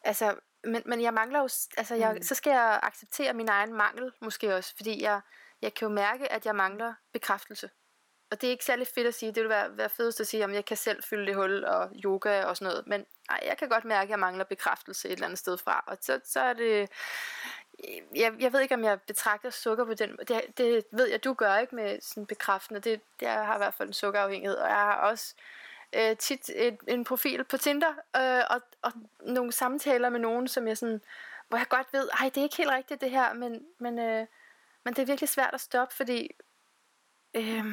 [0.05, 0.35] Altså,
[0.65, 2.23] men, men jeg mangler jo, altså jeg, mm.
[2.23, 5.21] så skal jeg acceptere min egen mangel, måske også, fordi jeg,
[5.63, 7.71] jeg kan jo mærke, at jeg mangler bekræftelse.
[8.31, 10.45] Og det er ikke særlig fedt at sige, det vil være, være fedest at sige,
[10.45, 13.59] om jeg kan selv fylde det hul og yoga og sådan noget, men nej, jeg
[13.59, 16.41] kan godt mærke, at jeg mangler bekræftelse et eller andet sted fra, og så, så
[16.41, 16.91] er det,
[18.15, 21.35] jeg, jeg ved ikke, om jeg betragter sukker på den det, det ved jeg, du
[21.35, 22.81] gør ikke med sådan bekræftende.
[22.81, 25.35] Det, det, jeg har i hvert fald en sukkerafhængighed, og jeg har også
[25.93, 30.69] øh, tit et, en profil på Tinder, øh, og, og nogle samtaler med nogen, som
[30.69, 31.01] jeg sådan,
[31.49, 34.27] hvor jeg godt ved, ej, det er ikke helt rigtigt det her, men, men, øh,
[34.85, 36.31] men det er virkelig svært at stoppe, fordi
[37.35, 37.65] øh,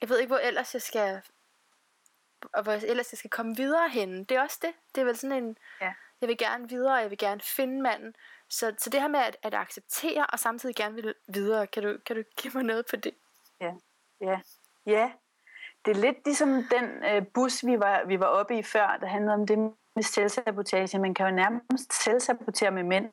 [0.00, 1.22] jeg ved ikke, hvor ellers jeg skal
[2.52, 4.24] og hvor ellers jeg skal komme videre hen.
[4.24, 4.72] Det er også det.
[4.94, 5.92] Det er vel sådan en, ja.
[6.20, 8.14] jeg vil gerne videre, jeg vil gerne finde manden.
[8.50, 11.96] Så, så det her med at, at acceptere og samtidig gerne vil videre, kan du,
[12.06, 13.14] kan du give mig noget på det?
[13.60, 13.72] Ja,
[14.20, 14.40] ja,
[14.86, 15.10] ja.
[15.84, 19.06] Det er lidt ligesom den øh, bus, vi var, vi var oppe i før, der
[19.06, 19.58] handlede om det
[19.96, 20.98] med selvsabotage.
[20.98, 23.10] Man kan jo nærmest selvsabotere med mænd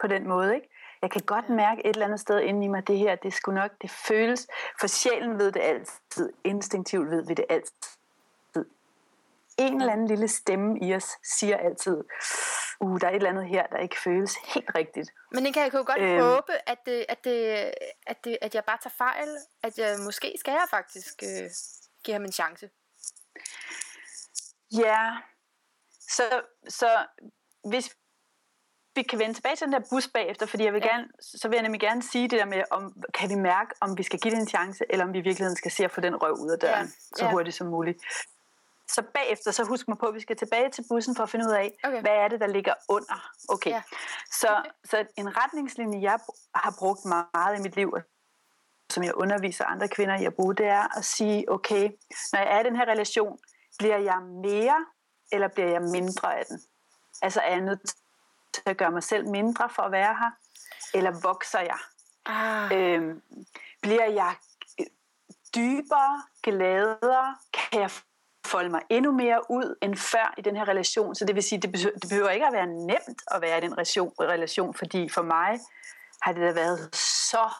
[0.00, 0.68] på den måde, ikke?
[1.02, 3.60] Jeg kan godt mærke et eller andet sted inde i mig, det her, det skulle
[3.60, 4.48] nok, det føles,
[4.80, 8.64] for sjælen ved det altid, instinktivt ved vi det altid.
[9.58, 12.04] En eller anden lille stemme i os siger altid,
[12.80, 15.10] uh, der er et eller andet her, der ikke føles helt rigtigt.
[15.32, 17.72] Men jeg kan jo godt øhm, håbe, at, det, at, det,
[18.06, 19.28] at, det, at jeg bare tager fejl,
[19.62, 21.50] at jeg måske skal jeg faktisk øh,
[22.04, 22.70] give ham en chance.
[24.72, 25.16] Ja,
[26.00, 27.06] så, så
[27.64, 27.96] hvis
[28.94, 30.88] vi kan vende tilbage til den der bus bagefter, fordi jeg vil ja.
[30.88, 32.82] gerne, så vil jeg nemlig gerne sige det der med, om
[33.14, 35.56] kan vi mærke, om vi skal give det en chance, eller om vi i virkeligheden
[35.56, 37.16] skal se at få den røv ud af døren, ja.
[37.16, 37.30] så ja.
[37.30, 37.98] hurtigt som muligt.
[38.88, 41.46] Så bagefter, så husk mig på, at vi skal tilbage til bussen for at finde
[41.46, 42.00] ud af, okay.
[42.00, 43.30] hvad er det, der ligger under.
[43.48, 43.70] Okay.
[43.70, 43.82] Ja.
[44.32, 44.70] Så, okay.
[44.84, 46.18] så en retningslinje, jeg
[46.54, 47.96] har brugt meget i mit liv,
[48.90, 51.90] som jeg underviser andre kvinder i at bruge, det er at sige, okay,
[52.32, 53.38] når jeg er i den her relation,
[53.78, 54.86] bliver jeg mere,
[55.32, 56.60] eller bliver jeg mindre af den?
[57.22, 57.94] Altså er jeg nødt
[58.52, 60.30] til at gøre mig selv mindre for at være her,
[60.94, 61.78] eller vokser jeg?
[62.26, 62.72] Ah.
[62.72, 63.22] Øhm,
[63.82, 64.34] bliver jeg
[65.54, 67.36] dybere, gladere?
[67.52, 67.90] Kan jeg
[68.48, 71.14] folde mig endnu mere ud end før i den her relation?
[71.14, 73.60] Så det vil sige, det behøver, det behøver ikke at være nemt at være i
[73.60, 75.60] den relation, fordi for mig
[76.22, 77.50] har det da været så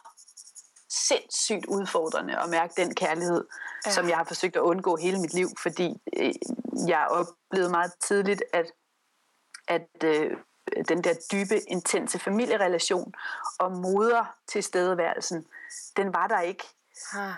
[0.89, 3.47] sindssygt udfordrende at mærke den kærlighed,
[3.85, 3.91] ja.
[3.91, 6.33] som jeg har forsøgt at undgå hele mit liv, fordi øh,
[6.87, 8.71] jeg oplevede meget tidligt, at,
[9.67, 10.37] at øh,
[10.87, 13.13] den der dybe, intense familierelation
[13.59, 15.45] og moder til stedeværelsen,
[15.97, 16.63] den var der ikke.
[17.13, 17.31] Ha.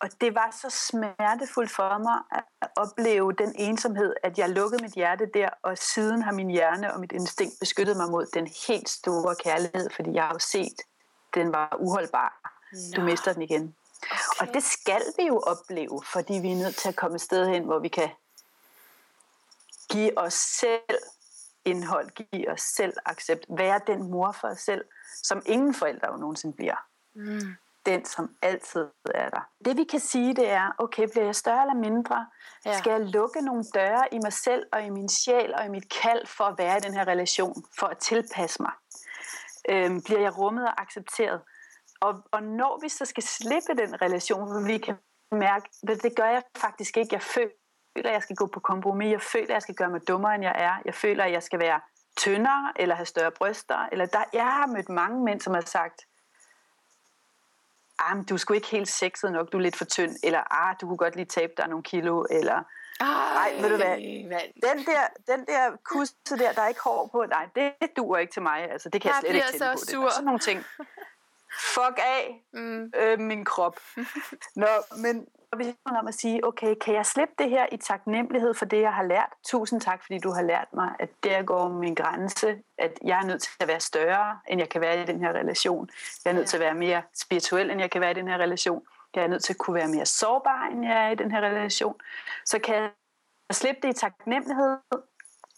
[0.00, 4.92] Og det var så smertefuldt for mig at opleve den ensomhed, at jeg lukkede mit
[4.92, 8.88] hjerte der, og siden har min hjerne og mit instinkt beskyttet mig mod den helt
[8.88, 10.76] store kærlighed, fordi jeg har jo set,
[11.34, 12.52] den var uholdbar.
[12.72, 12.96] Nå.
[12.96, 13.74] Du mister den igen.
[14.02, 14.48] Okay.
[14.48, 17.48] Og det skal vi jo opleve, fordi vi er nødt til at komme et sted
[17.48, 18.10] hen, hvor vi kan
[19.90, 20.98] give os selv
[21.64, 24.84] indhold, give os selv accept, være den mor for os selv,
[25.22, 26.76] som ingen forældre jo nogensinde bliver.
[27.14, 27.56] Mm.
[27.86, 29.48] Den, som altid er der.
[29.64, 32.26] Det vi kan sige, det er, okay, bliver jeg større eller mindre?
[32.64, 32.78] Ja.
[32.78, 35.92] Skal jeg lukke nogle døre i mig selv og i min sjæl og i mit
[36.02, 38.72] kald for at være i den her relation, for at tilpasse mig?
[39.68, 41.40] Øhm, bliver jeg rummet og accepteret?
[42.00, 44.96] Og, og når vi så skal slippe den relation, hvor vi kan
[45.32, 47.14] mærke, at det gør jeg faktisk ikke.
[47.14, 47.50] Jeg føler,
[48.04, 49.10] at jeg skal gå på kompromis.
[49.10, 50.74] Jeg føler, at jeg skal gøre mig dummere, end jeg er.
[50.84, 51.80] Jeg føler, at jeg skal være
[52.16, 53.88] tyndere, eller have større bryster.
[53.92, 56.04] Eller der, jeg har mødt mange mænd, som har sagt,
[57.98, 60.76] ah, du er sgu ikke helt sexet nok, du er lidt for tynd, eller ah,
[60.80, 62.62] du kunne godt lige tabe dig nogle kilo, eller
[63.00, 63.96] ej, ved du hvad,
[64.54, 68.32] den der, den der kusse der, der er ikke hår på, nej, det duer ikke
[68.32, 69.78] til mig, altså det kan jeg, jeg slet ikke tænde på.
[69.78, 70.04] Sur.
[70.04, 70.12] Det.
[70.12, 70.64] sådan nogle ting
[71.58, 72.92] fuck af mm.
[72.96, 73.80] øh, min krop.
[74.62, 78.64] Nå, men vi om at sige, okay, kan jeg slippe det her i taknemmelighed for
[78.64, 79.32] det, jeg har lært?
[79.44, 83.26] Tusind tak, fordi du har lært mig, at der går min grænse, at jeg er
[83.26, 85.90] nødt til at være større, end jeg kan være i den her relation.
[86.24, 86.48] Jeg er nødt ja.
[86.48, 88.86] til at være mere spirituel, end jeg kan være i den her relation.
[89.14, 91.40] Jeg er nødt til at kunne være mere sårbar, end jeg er i den her
[91.40, 92.00] relation.
[92.44, 92.90] Så kan jeg
[93.50, 94.78] slippe det i taknemmelighed,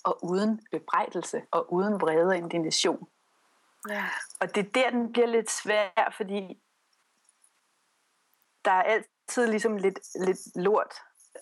[0.05, 3.09] og uden bebrejdelse, og uden vrede og indignation.
[3.89, 4.05] Ja.
[4.41, 6.59] Og det er der, den bliver lidt svær, fordi
[8.65, 10.95] der er altid ligesom lidt, lidt lort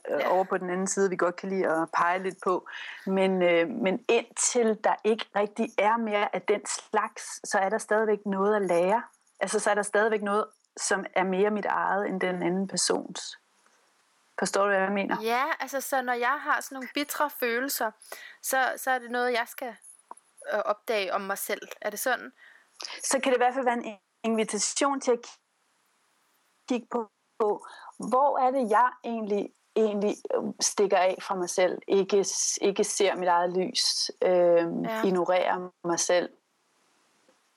[0.09, 0.29] øh, ja.
[0.29, 2.69] over på den anden side, vi godt kan lide at pege lidt på.
[3.07, 7.79] Men, øh, men indtil der ikke rigtig er mere af den slags, så er der
[7.79, 9.03] stadigvæk noget at lære.
[9.41, 10.45] Altså så er der stadigvæk noget,
[10.77, 13.39] som er mere mit eget end den anden persons.
[14.39, 15.23] Forstår du, hvad jeg mener?
[15.23, 17.91] Ja, altså så når jeg har sådan nogle bitre følelser,
[18.43, 19.77] så, så er det noget, jeg skal
[20.47, 21.69] at opdage om mig selv.
[21.81, 22.33] Er det sådan?
[23.03, 25.19] Så kan det i hvert fald være en invitation til at
[26.69, 27.67] kigge på, på
[27.99, 30.17] hvor er det, jeg egentlig egentlig
[30.61, 32.25] stikker af fra mig selv, ikke,
[32.61, 34.33] ikke ser mit eget lys, øh,
[34.85, 35.03] ja.
[35.05, 36.29] ignorerer mig selv,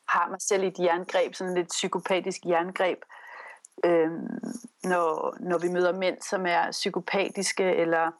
[0.07, 2.99] har mig selv i et jerngreb, sådan lidt psykopatisk jerngreb,
[3.83, 4.11] øh,
[4.83, 8.11] når, når vi møder mænd, som er psykopatiske eller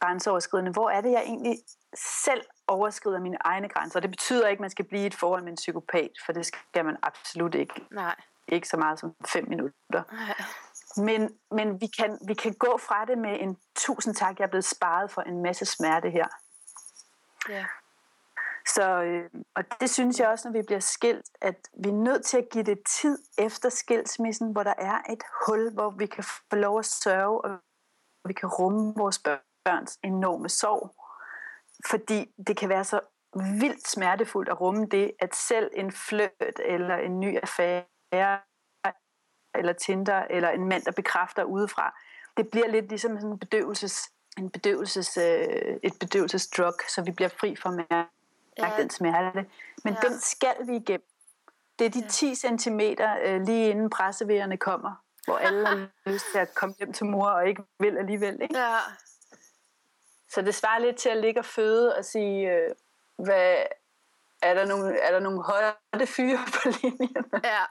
[0.00, 0.72] grænseoverskridende.
[0.72, 1.58] Hvor er det, jeg egentlig
[2.24, 4.00] selv overskrider mine egne grænser.
[4.00, 6.84] Det betyder ikke, at man skal blive et forhold med en psykopat, for det skal
[6.84, 7.74] man absolut ikke.
[7.90, 8.14] Nej.
[8.48, 10.02] Ikke så meget som fem minutter.
[11.00, 14.48] Men, men vi, kan, vi kan gå fra det med en tusind tak, jeg er
[14.48, 16.26] blevet sparet for en masse smerte her.
[17.48, 17.66] Ja.
[18.66, 22.24] Så, øh, og det synes jeg også, når vi bliver skilt, at vi er nødt
[22.24, 26.24] til at give det tid efter skilsmissen, hvor der er et hul, hvor vi kan
[26.24, 27.58] få lov at sørge, og
[28.24, 29.18] vi kan rumme vores
[29.64, 30.94] børns enorme sorg
[31.86, 33.00] fordi det kan være så
[33.60, 37.84] vildt smertefuldt at rumme det, at selv en fløt eller en ny affære
[39.54, 41.94] eller Tinder eller en mand, der bekræfter udefra,
[42.36, 47.28] det bliver lidt ligesom sådan en bedøvelses, en bedøvelses, øh, et bedøvelsesdrug, så vi bliver
[47.28, 48.08] fri for at mærke
[48.58, 48.72] ja.
[48.78, 49.46] den smerte.
[49.84, 50.08] Men ja.
[50.08, 51.06] den skal vi igennem.
[51.78, 52.08] Det er de ja.
[52.08, 52.80] 10 cm
[53.24, 54.94] øh, lige inden pressevejerne kommer,
[55.24, 58.42] hvor alle har lyst til at komme hjem til mor og ikke vil alligevel.
[58.42, 58.58] Ikke?
[58.58, 58.76] Ja.
[60.28, 62.70] Så det svarer lidt til at ligge og føde og sige, øh,
[63.16, 63.56] hvad,
[64.42, 67.24] er der nogle, er der nogle høje fyre på linjen?
[67.44, 67.64] Ja,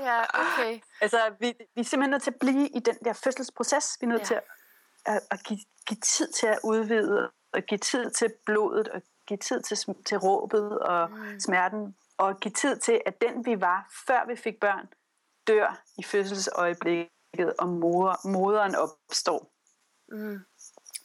[0.00, 0.80] ja okay.
[1.00, 3.96] altså, vi, vi er simpelthen nødt til at blive i den der fødselsproces.
[4.00, 4.24] Vi er nødt ja.
[4.24, 4.42] til at,
[5.06, 9.38] at, at give, give tid til at udvide, og give tid til blodet, og give
[9.38, 11.40] tid til, til råbet og mm.
[11.40, 14.88] smerten, og give tid til, at den vi var, før vi fik børn,
[15.46, 19.52] dør i fødselsøjeblikket, og moder, moderen opstår.
[20.08, 20.40] Mm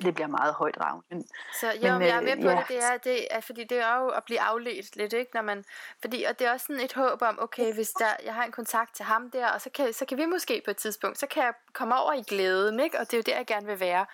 [0.04, 1.04] det bliver meget højt rav.
[1.10, 1.28] Men,
[1.60, 2.56] så jo, men, jeg er med på ja.
[2.56, 5.32] det, det er, det er, fordi det er jo at blive afledt lidt, ikke?
[5.34, 5.66] Når man,
[6.02, 8.52] fordi, og det er også sådan et håb om, okay, hvis der, jeg har en
[8.52, 11.28] kontakt til ham der, og så kan, så kan vi måske på et tidspunkt, så
[11.28, 13.00] kan jeg komme over i glæden, ikke?
[13.00, 14.06] Og det er jo der, jeg gerne vil være.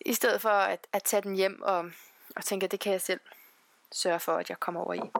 [0.00, 1.90] I stedet for at, at tage den hjem og,
[2.36, 3.20] og tænke, at det kan jeg selv
[3.92, 5.10] sørge for, at jeg kommer over i.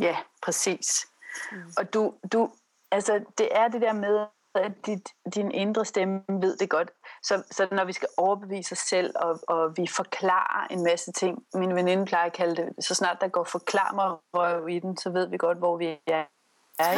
[0.00, 1.08] Ja, præcis.
[1.52, 1.72] Mm.
[1.78, 2.52] Og du, du,
[2.90, 6.90] altså det er det der med, at dit, din indre stemme ved det godt.
[7.22, 11.38] Så, så når vi skal overbevise os selv, og, og vi forklarer en masse ting,
[11.54, 14.96] min veninde plejer at kalde det, så snart der går forklar mig røv i den,
[14.96, 16.24] så ved vi godt, hvor vi er.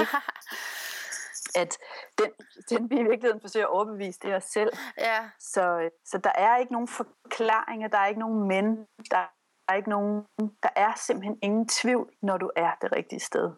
[0.01, 0.07] ikke?
[1.63, 1.79] at
[2.19, 2.31] den,
[2.71, 4.73] den vi i virkeligheden forsøger at overbevise, det er os selv.
[4.99, 5.31] Ja.
[5.41, 9.27] Så, så der er ikke nogen forklaringer, der er ikke nogen men, der
[9.69, 10.27] er ikke nogen,
[10.63, 13.51] der er simpelthen ingen tvivl, når du er det rigtige sted.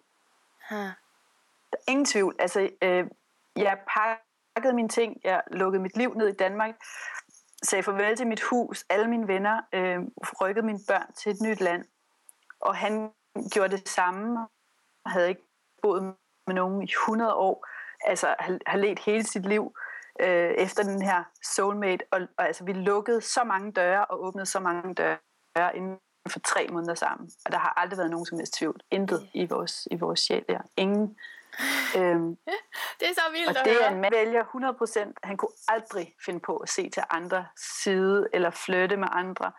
[0.70, 0.78] Huh.
[1.72, 2.36] Der er ingen tvivl.
[2.38, 3.06] Altså, øh,
[3.56, 6.74] jeg pakkede mine ting, jeg lukkede mit liv ned i Danmark,
[7.62, 10.00] sagde farvel til mit hus, alle mine venner, øh,
[10.40, 11.84] rykkede mine børn til et nyt land.
[12.60, 13.10] Og han
[13.52, 14.48] gjorde det samme,
[15.06, 15.42] havde ikke
[15.82, 16.02] boet
[16.46, 17.66] med nogen i 100 år,
[18.04, 18.34] altså
[18.66, 19.76] har let hele sit liv
[20.20, 24.46] øh, efter den her soulmate, og, og altså vi lukkede så mange døre og åbnede
[24.46, 27.30] så mange døre inden for tre måneder sammen.
[27.46, 28.80] Og der har aldrig været nogen som helst tvivl.
[28.90, 30.58] Intet i vores, i vores sjæl der.
[30.76, 31.18] Ingen
[31.96, 32.36] øhm,
[33.00, 34.44] det er så vildt Og det er en mand, vælger
[35.06, 35.12] 100%.
[35.22, 37.46] Han kunne aldrig finde på at se til andre
[37.82, 39.52] side eller flytte med andre.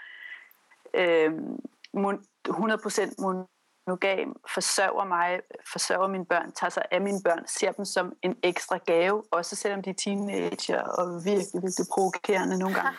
[0.94, 1.60] Øhm,
[1.96, 5.40] 100% monogam, forsørger mig,
[5.72, 9.56] forsørger mine børn, tager sig af mine børn, ser dem som en ekstra gave, også
[9.56, 12.98] selvom de er teenager og virkelig, virkelig provokerende nogle gange.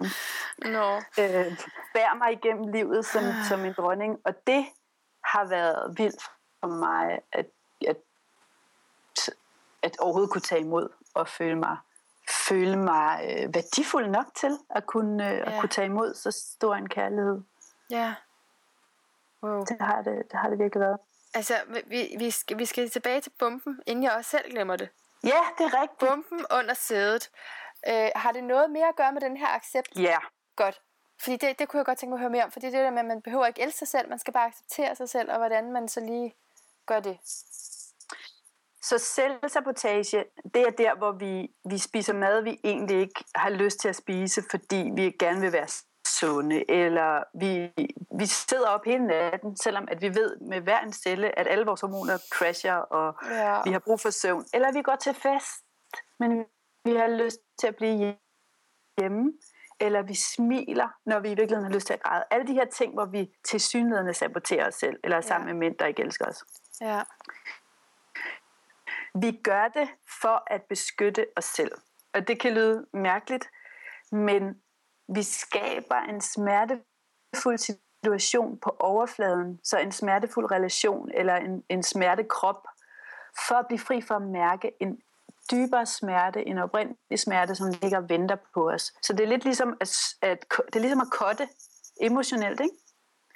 [0.74, 0.96] no.
[0.96, 1.58] øh,
[1.94, 4.66] bærer mig igennem livet som, som en dronning, og det
[5.24, 6.22] har været vildt
[6.60, 7.46] for mig, at,
[9.82, 11.76] at overhovedet kunne tage imod og føle mig
[12.30, 15.50] føle mig øh, værdifuld nok til at kunne, øh, ja.
[15.50, 17.40] at kunne tage imod så stor en kærlighed.
[17.90, 18.14] Ja.
[19.42, 19.64] Wow.
[19.64, 20.98] Det har det, det har det virkelig været.
[21.34, 21.54] Altså,
[21.86, 24.88] vi, vi, skal, vi skal tilbage til bomben, inden jeg også selv glemmer det.
[25.24, 25.98] Ja, det er rigtigt.
[25.98, 27.30] Bomben under sædet.
[27.88, 29.88] Øh, har det noget mere at gøre med den her accept?
[29.96, 30.18] Ja.
[30.56, 30.80] Godt.
[31.20, 32.78] Fordi det, det kunne jeg godt tænke mig at høre mere om, fordi det er
[32.78, 35.08] det der med, at man behøver ikke elske sig selv, man skal bare acceptere sig
[35.08, 36.34] selv, og hvordan man så lige
[36.86, 37.18] gør det.
[38.82, 43.80] Så selvsabotage, det er der, hvor vi, vi spiser mad, vi egentlig ikke har lyst
[43.80, 45.68] til at spise, fordi vi gerne vil være
[46.06, 47.72] sunde, eller vi,
[48.18, 51.66] vi sidder op hele natten, selvom at vi ved med hver en celle, at alle
[51.66, 53.62] vores hormoner crasher, og ja.
[53.64, 54.44] vi har brug for søvn.
[54.54, 55.64] Eller vi går til fest,
[56.18, 56.44] men
[56.84, 58.16] vi har lyst til at blive
[58.98, 59.32] hjemme,
[59.80, 62.24] eller vi smiler, når vi i virkeligheden har lyst til at græde.
[62.30, 65.54] Alle de her ting, hvor vi til synligheden saboterer os selv, eller sammen ja.
[65.54, 66.44] med mænd, der ikke elsker os.
[66.80, 67.02] Ja.
[69.20, 69.88] Vi gør det
[70.20, 71.72] for at beskytte os selv.
[72.14, 73.50] Og det kan lyde mærkeligt,
[74.12, 74.62] men
[75.08, 82.66] vi skaber en smertefuld situation på overfladen, så en smertefuld relation eller en, en smertekrop,
[83.48, 85.02] for at blive fri for at mærke en
[85.50, 88.94] dybere smerte, en oprindelig smerte, som ligger og venter på os.
[89.02, 91.48] Så det er lidt ligesom at, at, det er ligesom at kotte
[92.00, 92.74] emotionelt, ikke?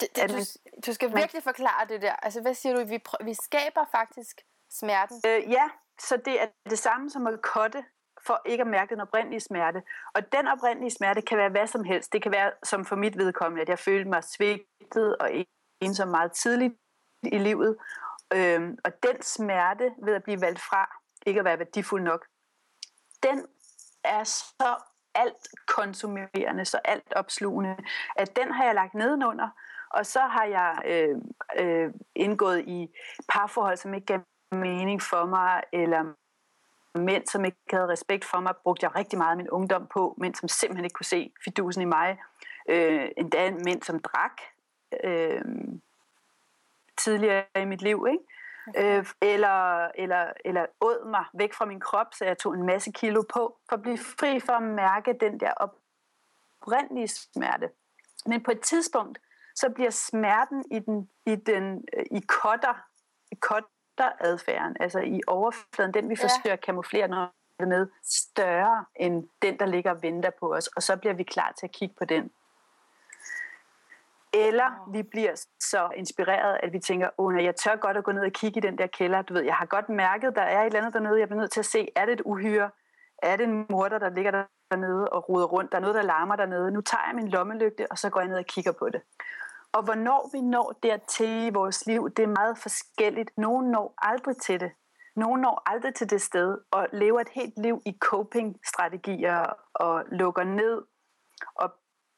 [0.00, 2.12] Det, det, du, du skal virkelig forklare det der.
[2.12, 2.84] Altså, hvad siger du?
[2.84, 4.40] Vi, vi skaber faktisk
[4.78, 5.16] smerten?
[5.26, 5.68] Øh, ja,
[6.00, 7.84] så det er det samme som at kotte
[8.26, 9.82] for ikke at mærke den oprindelige smerte.
[10.14, 12.12] Og den oprindelige smerte kan være hvad som helst.
[12.12, 15.30] Det kan være, som for mit vedkommende, at jeg følte mig svigtet og
[15.80, 16.74] ensom meget tidligt
[17.22, 17.76] i livet.
[18.34, 22.26] Øhm, og den smerte ved at blive valgt fra, ikke at være værdifuld nok,
[23.22, 23.46] den
[24.04, 24.76] er så
[25.14, 27.76] alt konsumerende, så alt opslugende,
[28.16, 29.48] at den har jeg lagt nedenunder,
[29.90, 31.16] og så har jeg øh,
[31.58, 32.88] øh, indgået i
[33.28, 34.20] parforhold, som ikke gav
[34.52, 36.12] mening for mig, eller
[36.98, 40.14] mænd, som ikke havde respekt for mig, brugte jeg rigtig meget af min ungdom på,
[40.18, 42.18] mænd, som simpelthen ikke kunne se fidusen i mig.
[42.68, 44.40] Øh, endda mænd, som drak
[45.04, 45.42] øh,
[46.96, 48.24] tidligere i mit liv, ikke?
[48.68, 48.98] Okay.
[48.98, 52.92] Øh, eller, eller, eller åd mig væk fra min krop, så jeg tog en masse
[52.92, 57.70] kilo på, for at blive fri for at mærke den der oprindelige smerte.
[58.26, 59.18] Men på et tidspunkt,
[59.54, 62.74] så bliver smerten i den i den i kotter,
[63.32, 63.64] i kot,
[64.20, 66.24] adfærden, altså i overfladen, den vi ja.
[66.24, 70.82] forsøger at kamuflere noget med, større end den, der ligger og venter på os, og
[70.82, 72.30] så bliver vi klar til at kigge på den.
[74.34, 78.24] Eller vi bliver så inspireret, at vi tænker, åh, jeg tør godt at gå ned
[78.24, 79.22] og kigge i den der kælder.
[79.22, 81.20] Du ved, jeg har godt mærket, der er et eller andet dernede.
[81.20, 82.70] Jeg bliver nødt til at se, er det et uhyre?
[83.22, 85.72] Er det en morder, der ligger dernede og ruder rundt?
[85.72, 86.70] Der er noget, der larmer dernede.
[86.70, 89.02] Nu tager jeg min lommelygte, og så går jeg ned og kigger på det.
[89.72, 93.30] Og hvornår vi når dertil i vores liv, det er meget forskelligt.
[93.38, 94.72] Nogle når aldrig til det.
[95.16, 100.44] Nogle når aldrig til det sted og lever et helt liv i coping-strategier og lukker
[100.44, 100.82] ned
[101.54, 101.72] og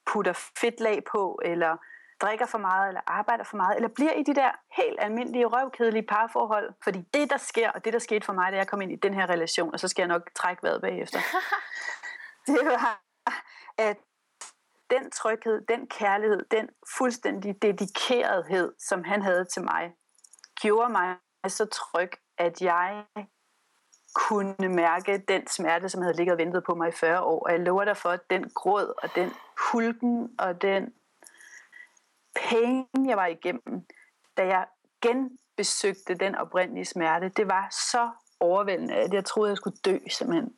[0.07, 1.77] putter fedtlag på, eller
[2.21, 6.07] drikker for meget, eller arbejder for meget, eller bliver i de der helt almindelige, røvkedelige
[6.07, 6.73] parforhold.
[6.85, 8.97] Fordi det, der sker, og det, der skete for mig, da jeg kom ind i
[8.97, 11.19] den her relation, og så skal jeg nok trække vejret bagefter,
[12.47, 13.01] det var,
[13.79, 13.97] at
[14.99, 16.69] den tryghed, den kærlighed, den
[16.99, 19.93] fuldstændig dedikerethed, som han havde til mig,
[20.61, 21.17] gjorde mig
[21.49, 23.05] så tryg, at jeg
[24.15, 27.47] kunne mærke den smerte, som havde ligget og ventet på mig i 40 år.
[27.47, 29.33] Og jeg lover dig for, at den gråd og den
[29.71, 30.93] hulken og den
[32.35, 33.87] pain, jeg var igennem,
[34.37, 34.67] da jeg
[35.03, 40.55] genbesøgte den oprindelige smerte, det var så overvældende, at jeg troede, jeg skulle dø simpelthen.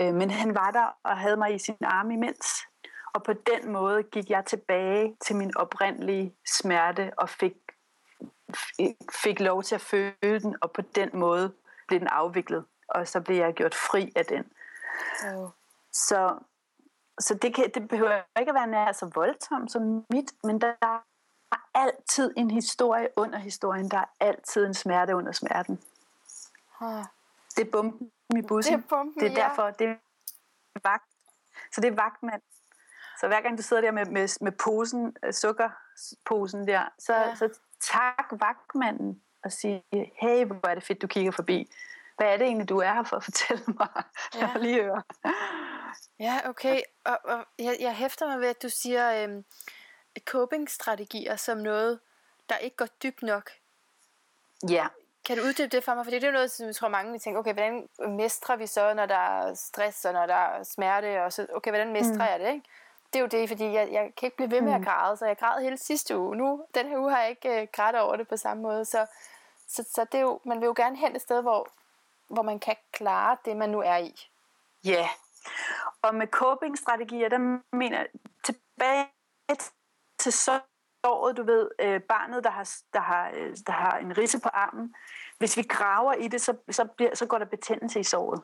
[0.00, 2.46] Øh, men han var der og havde mig i sin arme imens.
[3.18, 7.54] Og på den måde gik jeg tilbage til min oprindelige smerte og fik,
[9.12, 11.52] fik lov til at føle den, og på den måde
[11.88, 12.64] blev den afviklet.
[12.88, 14.52] Og så blev jeg gjort fri af den.
[15.26, 15.50] Oh.
[15.92, 16.38] Så,
[17.18, 20.74] så det, kan, det behøver ikke at være nær så voldsomt som mit, men der
[20.82, 20.98] er
[21.74, 23.90] altid en historie under historien.
[23.90, 25.82] Der er altid en smerte under smerten.
[26.80, 27.04] Oh.
[27.56, 28.74] Det er bomben i bussen.
[28.74, 29.96] Det er, bomben, det er derfor, det er
[30.84, 31.10] vagt.
[31.72, 32.42] Så det er vagtmand.
[33.20, 37.34] Så hver gang du sidder der med, med, med posen, øh, sukkerposen der, så, ja.
[37.34, 39.84] så tak vagtmanden og sige,
[40.20, 41.70] hey, hvor er det fedt, du kigger forbi.
[42.16, 43.88] Hvad er det egentlig, du er her for at fortælle mig?
[44.34, 44.50] Ja.
[44.54, 45.02] Jeg lige høre.
[46.20, 46.80] Ja, okay.
[47.04, 49.44] Og, og jeg, jeg hæfter mig ved, at du siger øhm,
[50.24, 52.00] coping-strategier som noget,
[52.48, 53.50] der ikke går dybt nok.
[54.70, 54.86] Ja.
[55.24, 56.04] Kan du uddybe det for mig?
[56.04, 58.66] For det er jo noget, som jeg tror mange vil tænke, okay, hvordan mestrer vi
[58.66, 62.14] så, når der er stress, og når der er smerte, og så, okay, hvordan mestrer
[62.14, 62.20] mm.
[62.20, 62.68] jeg det, ikke?
[63.12, 64.84] Det er jo det, fordi jeg, jeg kan ikke blive ved med at mm.
[64.84, 66.36] græde, så jeg græd hele sidste uge.
[66.36, 69.06] Nu, den her uge har jeg ikke øh, grædt over det på samme måde, så,
[69.68, 71.68] så, så det er jo, man vil jo gerne hen et sted, hvor,
[72.28, 74.28] hvor man kan klare det, man nu er i.
[74.84, 75.08] Ja, yeah.
[76.02, 78.06] og med coping-strategier, der mener
[78.44, 79.06] tilbage
[80.18, 84.40] til såret, du ved, øh, barnet, der har, der, har, øh, der har en risse
[84.40, 84.94] på armen.
[85.38, 88.42] Hvis vi graver i det, så, så, bliver, så går der betændelse i såret.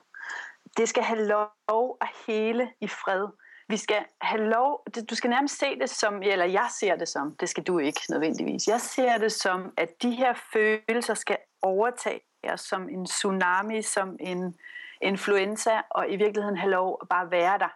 [0.76, 3.28] Det skal have lov at hele i fred
[3.68, 7.36] vi skal have lov, du skal nærmest se det som, eller jeg ser det som,
[7.40, 12.20] det skal du ikke nødvendigvis, jeg ser det som, at de her følelser skal overtage
[12.48, 14.56] os som en tsunami, som en
[15.02, 17.68] influenza, og i virkeligheden have lov at bare være der.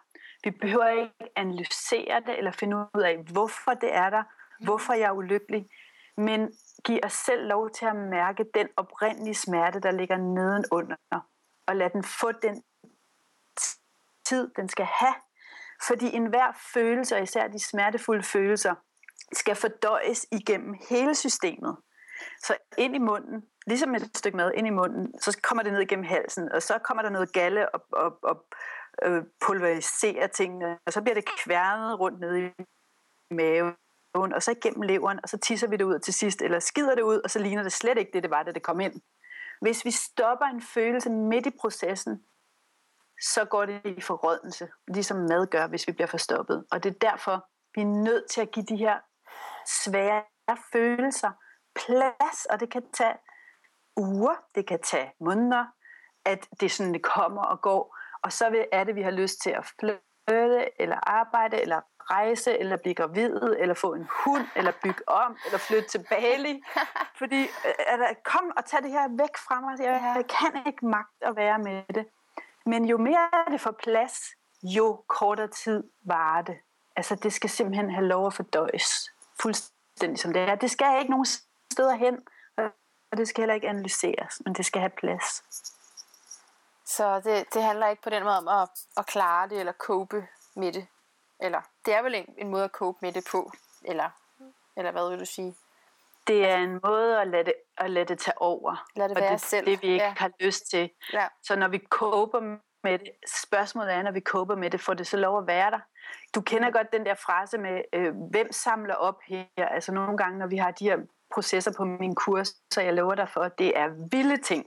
[0.43, 4.23] Vi behøver ikke analysere det, eller finde ud af, hvorfor det er der,
[4.59, 5.69] hvorfor jeg er ulykkelig,
[6.17, 6.51] men
[6.83, 11.19] give os selv lov til at mærke den oprindelige smerte, der ligger nedenunder,
[11.67, 12.63] og lad den få den
[14.25, 15.13] tid, den skal have
[15.87, 18.75] fordi enhver følelse, og især de smertefulde følelser,
[19.33, 21.77] skal fordøjes igennem hele systemet.
[22.43, 25.81] Så ind i munden, ligesom et stykke mad ind i munden, så kommer det ned
[25.81, 28.45] igennem halsen, og så kommer der noget galle og, og, og
[29.03, 32.63] øh, pulveriserer tingene, og så bliver det kværnet rundt ned i
[33.33, 36.95] maven, og så igennem leveren, og så tisser vi det ud til sidst, eller skider
[36.95, 39.01] det ud, og så ligner det slet ikke det, det var, da det kom ind.
[39.61, 42.23] Hvis vi stopper en følelse midt i processen,
[43.21, 46.65] så går det i forrådnelse, ligesom mad gør, hvis vi bliver forstoppet.
[46.71, 47.45] Og det er derfor,
[47.75, 48.99] vi er nødt til at give de her
[49.67, 50.23] svære
[50.71, 51.31] følelser
[51.75, 53.15] plads, og det kan tage
[53.97, 55.65] uger, det kan tage måneder,
[56.25, 59.49] at det sådan det kommer og går, og så er det, vi har lyst til
[59.49, 65.09] at flytte, eller arbejde, eller rejse, eller blive gravid, eller få en hund, eller bygge
[65.09, 66.63] om, eller flytte til Bali.
[67.19, 69.79] Fordi, øh, kom og tag det her væk fra mig.
[69.79, 72.05] Jeg, jeg kan ikke magt at være med det.
[72.69, 74.19] Men jo mere det får plads,
[74.63, 76.57] jo kortere tid varer det.
[76.95, 79.09] Altså det skal simpelthen have lov at fordøjes
[79.41, 80.55] fuldstændig som det er.
[80.55, 81.25] Det skal ikke nogen
[81.71, 82.19] steder hen,
[83.11, 85.43] og det skal heller ikke analyseres, men det skal have plads.
[86.85, 90.27] Så det, det handler ikke på den måde om at, at klare det eller cope
[90.55, 90.87] med det?
[91.39, 93.51] Eller det er vel en, en måde at cope med det på?
[93.85, 94.09] Eller,
[94.77, 95.55] eller hvad vil du sige?
[96.27, 98.85] Det er en måde at lade det, at lade det tage over.
[98.95, 99.65] Lad det være det, selv.
[99.65, 100.13] det vi ikke ja.
[100.17, 100.89] har lyst til.
[101.13, 101.27] Ja.
[101.43, 102.39] Så når vi koper
[102.83, 105.71] med det, spørgsmålet er, når vi koper med det, får det så lov at være
[105.71, 105.79] der?
[106.35, 109.45] Du kender godt den der frase med, øh, hvem samler op her?
[109.57, 110.97] Altså nogle gange, når vi har de her
[111.33, 114.65] processer på min kurs, så jeg lover dig for, at det er vilde ting.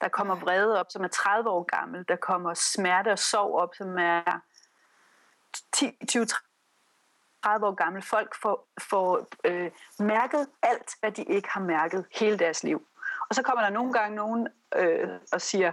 [0.00, 2.04] Der kommer vrede op, som er 30 år gammel.
[2.08, 4.40] Der kommer smerte og sorg op, som er
[5.72, 6.26] 10, 20,
[7.42, 8.02] 30 år gammel.
[8.02, 12.86] Folk får, får øh, mærket alt, hvad de ikke har mærket hele deres liv.
[13.28, 15.72] Og så kommer der nogle gange nogen øh, og siger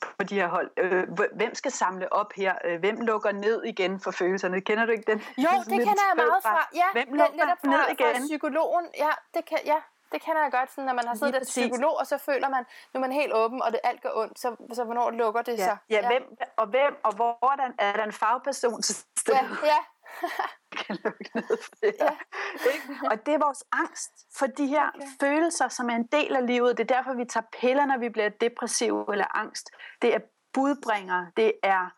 [0.00, 2.54] på de her hold, øh, hvem skal samle op her?
[2.64, 4.60] Øh, hvem lukker ned igen for følelserne?
[4.60, 5.18] Kender du ikke den?
[5.18, 6.68] Jo, det kender jeg meget fra.
[6.74, 8.16] Ja, hvem lukker fra, ned igen?
[8.16, 8.86] Fra psykologen.
[8.98, 9.76] Ja, det kan, ja,
[10.12, 12.64] det kender jeg godt, sådan, når man har siddet til psykolog, og så føler man,
[12.94, 15.58] nu er man helt åben, og det alt går ondt, så, så hvornår lukker det
[15.58, 15.64] ja.
[15.64, 15.76] så?
[15.90, 16.06] Ja, ja.
[16.06, 16.24] Hvem,
[16.56, 19.36] og hvem, og hvordan er der en fagperson til stede?
[19.36, 19.78] Ja, ja.
[20.78, 22.04] kan lukke ned for det her.
[22.04, 23.08] Ja.
[23.10, 25.06] Og det er vores angst for de her okay.
[25.20, 26.78] følelser, som er en del af livet.
[26.78, 29.70] Det er derfor, vi tager piller, når vi bliver depressive eller angst.
[30.02, 30.20] Det er
[30.54, 31.30] budbringere.
[31.36, 31.90] Det er,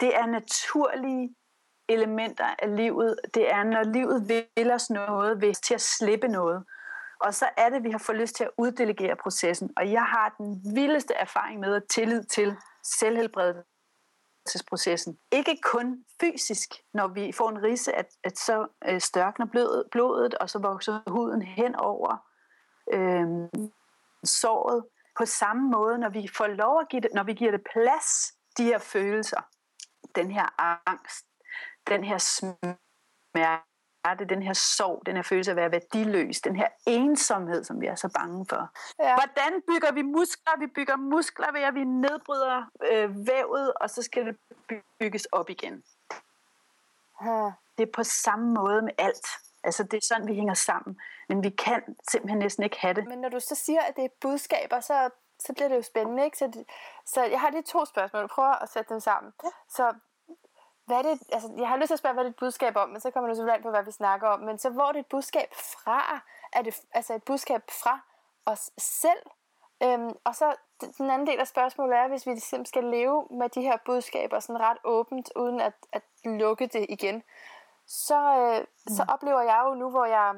[0.00, 1.34] det er naturlige
[1.88, 3.18] elementer af livet.
[3.34, 6.64] Det er, når livet vil os noget, vil til at slippe noget.
[7.22, 9.70] Og så er det, at vi har fået lyst til at uddelegere processen.
[9.76, 15.18] Og jeg har den vildeste erfaring med at tillid til selvhelbredelsesprocessen.
[15.32, 20.34] Ikke kun fysisk, når vi får en risse, at, at så øh, størkner blodet, blodet,
[20.34, 22.16] og så vokser huden hen over
[22.92, 23.26] øh,
[24.24, 24.84] såret.
[25.18, 28.32] På samme måde, når vi får lov at give det, når vi giver det plads,
[28.58, 29.40] de her følelser,
[30.14, 30.46] den her
[30.86, 31.26] angst,
[31.88, 33.71] den her smerte,
[34.02, 37.80] smerte, den her sorg, den her følelse af at være værdiløs, den her ensomhed, som
[37.80, 38.70] vi er så bange for.
[39.00, 39.14] Ja.
[39.14, 40.58] Hvordan bygger vi muskler?
[40.58, 44.36] Vi bygger muskler ved, at vi nedbryder øh, vævet, og så skal det
[44.98, 45.82] bygges op igen.
[47.24, 47.52] Ja.
[47.78, 49.26] Det er på samme måde med alt.
[49.64, 51.00] Altså det er sådan, vi hænger sammen.
[51.28, 53.06] Men vi kan simpelthen næsten ikke have det.
[53.08, 56.24] Men når du så siger, at det er budskaber, så, så bliver det jo spændende,
[56.24, 56.38] ikke?
[56.38, 56.64] Så,
[57.06, 58.20] så jeg har lige to spørgsmål.
[58.20, 59.32] Jeg prøver at sætte dem sammen.
[59.44, 59.48] Ja.
[59.68, 59.94] Så
[60.92, 62.76] hvad er det, altså, jeg har lyst til at spørge, hvad det er et budskab
[62.76, 64.40] om, men så kommer du selvfølgelig an på, hvad vi snakker om.
[64.40, 66.20] Men så hvor er det et budskab fra?
[66.52, 68.00] Er det altså et budskab fra
[68.46, 69.22] os selv?
[69.82, 70.54] Øhm, og så
[70.98, 74.40] den anden del af spørgsmålet er, hvis vi simpelthen skal leve med de her budskaber
[74.40, 77.22] sådan ret åbent, uden at, at lukke det igen,
[77.86, 78.94] så, øh, mm.
[78.94, 80.34] så oplever jeg jo nu, hvor jeg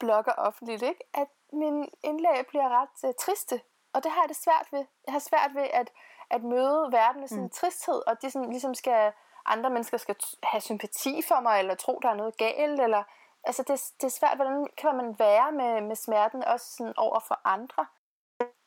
[0.00, 3.60] blogger offentligt, ikke, at min indlæg bliver ret øh, triste.
[3.94, 4.84] Og det har jeg det svært ved.
[5.06, 5.90] Jeg har svært ved at,
[6.30, 7.50] at møde verden med sådan en mm.
[7.50, 9.12] tristhed, og det sådan, ligesom skal
[9.46, 13.02] andre mennesker skal have sympati for mig, eller tro, der er noget galt, eller
[13.44, 17.20] altså det, det er svært, hvordan kan man være med, med smerten også sådan over
[17.28, 17.86] for andre?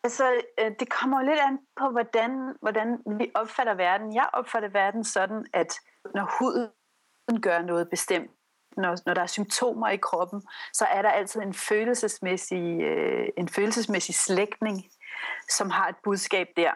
[0.03, 4.15] Altså, øh, det kommer lidt an på, hvordan, hvordan vi opfatter verden.
[4.15, 5.73] Jeg opfatter verden sådan, at
[6.15, 8.32] når huden gør noget bestemt,
[8.78, 10.41] når, når der er symptomer i kroppen,
[10.73, 14.84] så er der altid en følelsesmæssig, øh, en følelsesmæssig slægtning,
[15.49, 16.73] som har et budskab der.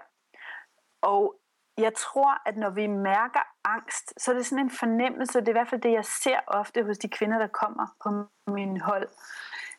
[1.02, 1.41] Og
[1.78, 5.52] jeg tror, at når vi mærker angst, så er det sådan en fornemmelse, det er
[5.52, 8.10] i hvert fald det, jeg ser ofte hos de kvinder, der kommer på
[8.52, 9.10] min hold,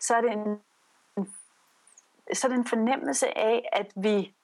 [0.01, 0.61] så er det en,
[2.32, 4.34] så er det en fornemmelse af, at vi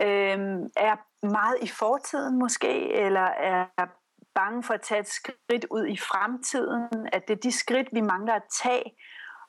[0.00, 0.38] øh,
[0.76, 3.86] er meget i fortiden måske, eller er
[4.34, 8.00] bange for at tage et skridt ud i fremtiden, at det er de skridt, vi
[8.00, 8.96] mangler at tage,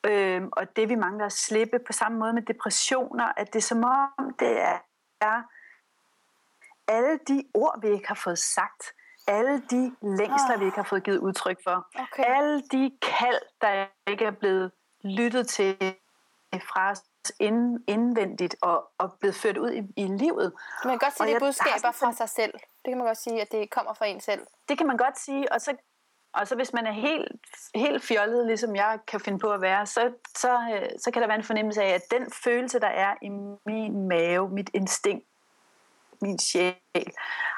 [0.06, 3.62] øh, og det vi mangler at slippe på samme måde med depressioner, at det er
[3.62, 4.78] som om det er,
[5.20, 5.42] er
[6.96, 8.82] alle de ord, vi ikke har fået sagt,
[9.26, 10.60] alle de længsler, oh.
[10.60, 12.24] vi ikke har fået givet udtryk for, okay.
[12.26, 14.70] alle de kald, der ikke er blevet
[15.04, 15.76] lyttet til
[16.58, 17.02] fra os
[17.40, 20.52] ind, indvendigt og, og blevet ført ud i, i livet.
[20.84, 22.52] Man kan godt sige, at det er budskaber fra sig selv.
[22.52, 24.46] Det kan man godt sige, at det kommer fra en selv.
[24.68, 25.76] Det kan man godt sige, og så,
[26.34, 27.32] og så hvis man er helt,
[27.74, 30.58] helt fjollet, ligesom jeg kan finde på at være, så, så,
[30.98, 33.28] så kan der være en fornemmelse af, at den følelse, der er i
[33.66, 35.24] min mave, mit instinkt,
[36.22, 37.12] min sjæl,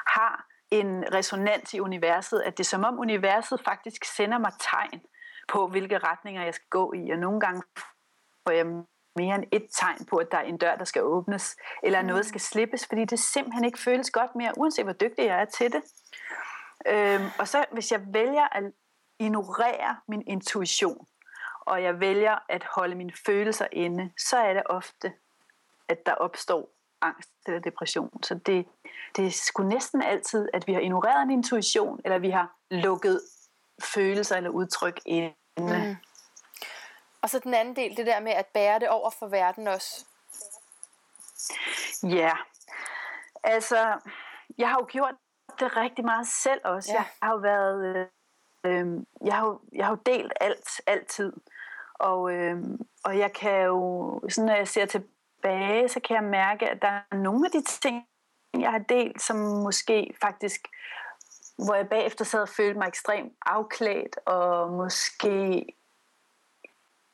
[0.07, 5.01] har en resonans i universet, at det er som om universet faktisk sender mig tegn
[5.47, 7.63] på, hvilke retninger jeg skal gå i, og nogle gange
[8.47, 8.65] får jeg
[9.15, 12.07] mere end et tegn på, at der er en dør, der skal åbnes, eller mm.
[12.07, 15.45] noget skal slippes, fordi det simpelthen ikke føles godt mere, uanset hvor dygtig jeg er
[15.45, 15.83] til det.
[16.87, 18.63] Øhm, og så hvis jeg vælger at
[19.19, 21.07] ignorere min intuition,
[21.61, 25.13] og jeg vælger at holde mine følelser inde, så er det ofte,
[25.87, 26.69] at der opstår
[27.03, 28.23] angst eller depression.
[28.23, 28.65] Så det,
[29.15, 33.21] det er sgu næsten altid, at vi har ignoreret en intuition, eller vi har lukket
[33.83, 35.33] følelser eller udtryk inde.
[35.57, 35.95] Mm.
[37.21, 40.05] Og så den anden del, det der med at bære det over for verden også.
[42.03, 42.31] Ja,
[43.43, 43.99] altså,
[44.57, 45.15] jeg har jo gjort
[45.59, 46.91] det rigtig meget selv også.
[46.91, 46.97] Ja.
[46.97, 48.09] Jeg har jo været,
[48.65, 48.87] øh,
[49.25, 51.33] jeg, har jo, jeg har jo delt alt, altid.
[51.93, 52.63] Og, øh,
[53.03, 55.03] og jeg kan jo, sådan når jeg ser til,
[55.43, 58.07] tilbage, så kan jeg mærke, at der er nogle af de ting,
[58.59, 60.67] jeg har delt, som måske faktisk,
[61.65, 65.65] hvor jeg bagefter sad og følte mig ekstremt afklædt, og måske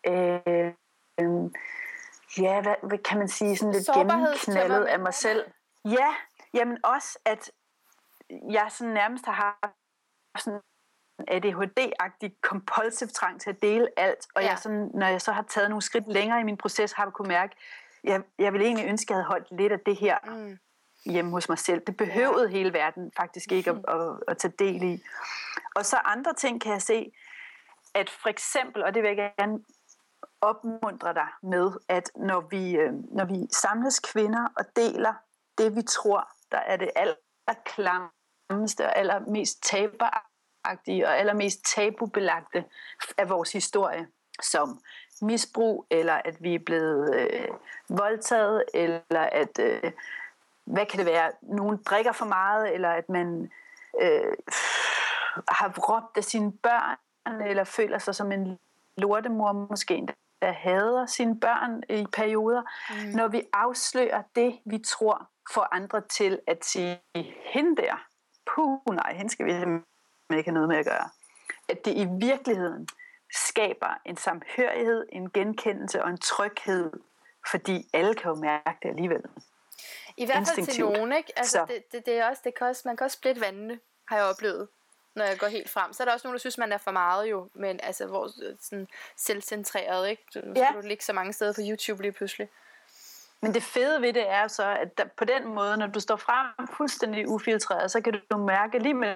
[0.07, 0.73] øh,
[2.37, 5.45] ja, hvad, hvad kan man sige, sådan lidt gennemknaldet af mig selv.
[5.85, 6.15] Ja,
[6.53, 7.51] jamen også, at
[8.29, 10.59] jeg sådan nærmest har haft sådan
[11.27, 14.49] ADHD-agtig compulsive trang til at dele alt, og ja.
[14.49, 17.13] jeg sådan, når jeg så har taget nogle skridt længere i min proces, har jeg
[17.13, 17.55] kunne mærke,
[18.03, 20.57] jeg, jeg ville egentlig ønske, at jeg havde holdt lidt af det her mm.
[21.05, 21.81] hjemme hos mig selv.
[21.87, 22.57] Det behøvede ja.
[22.57, 25.03] hele verden faktisk ikke at, at, at tage del i.
[25.75, 27.11] Og så andre ting kan jeg se,
[27.93, 29.59] at for eksempel, og det vil jeg gerne
[30.41, 35.13] opmuntre dig med, at når vi, øh, når vi samles kvinder og deler
[35.57, 42.65] det, vi tror, der er det allerklammeste og allermest taberagtige og allermest tabubelagte
[43.17, 44.07] af vores historie,
[44.41, 44.79] som
[45.21, 47.47] misbrug, eller at vi er blevet øh,
[47.89, 49.91] voldtaget, eller at, øh,
[50.65, 53.51] hvad kan det være, nogen drikker for meget, eller at man
[54.01, 54.33] øh,
[55.47, 56.97] har råbt af sine børn,
[57.41, 58.59] eller føler sig som en
[58.97, 60.07] lortemor måske,
[60.41, 62.61] der hader sine børn i perioder.
[62.89, 63.15] Mm.
[63.15, 67.01] Når vi afslører det, vi tror, får andre til at sige,
[67.53, 68.05] hende der,
[68.55, 71.09] puh nej, hende skal vi ikke have noget med at gøre.
[71.69, 72.87] At det i virkeligheden
[73.33, 76.91] skaber en samhørighed, en genkendelse og en tryghed,
[77.51, 79.21] fordi alle kan jo mærke det alligevel.
[80.17, 81.33] I hvert fald til nogen, ikke?
[81.35, 84.17] Altså, det, det, det, er også, det kan også, man kan også splitte vandene, har
[84.17, 84.67] jeg oplevet
[85.15, 85.93] når jeg går helt frem.
[85.93, 88.27] Så er der også nogen, der synes, man er for meget jo, men altså, hvor
[88.59, 90.23] sådan selvcentreret, ikke?
[90.31, 90.67] Så nu ja.
[90.73, 92.49] du ligge så mange steder på YouTube lige pludselig.
[93.41, 96.15] Men det fede ved det er så, at der, på den måde, når du står
[96.15, 99.15] frem fuldstændig ufiltreret, så kan du mærke lige med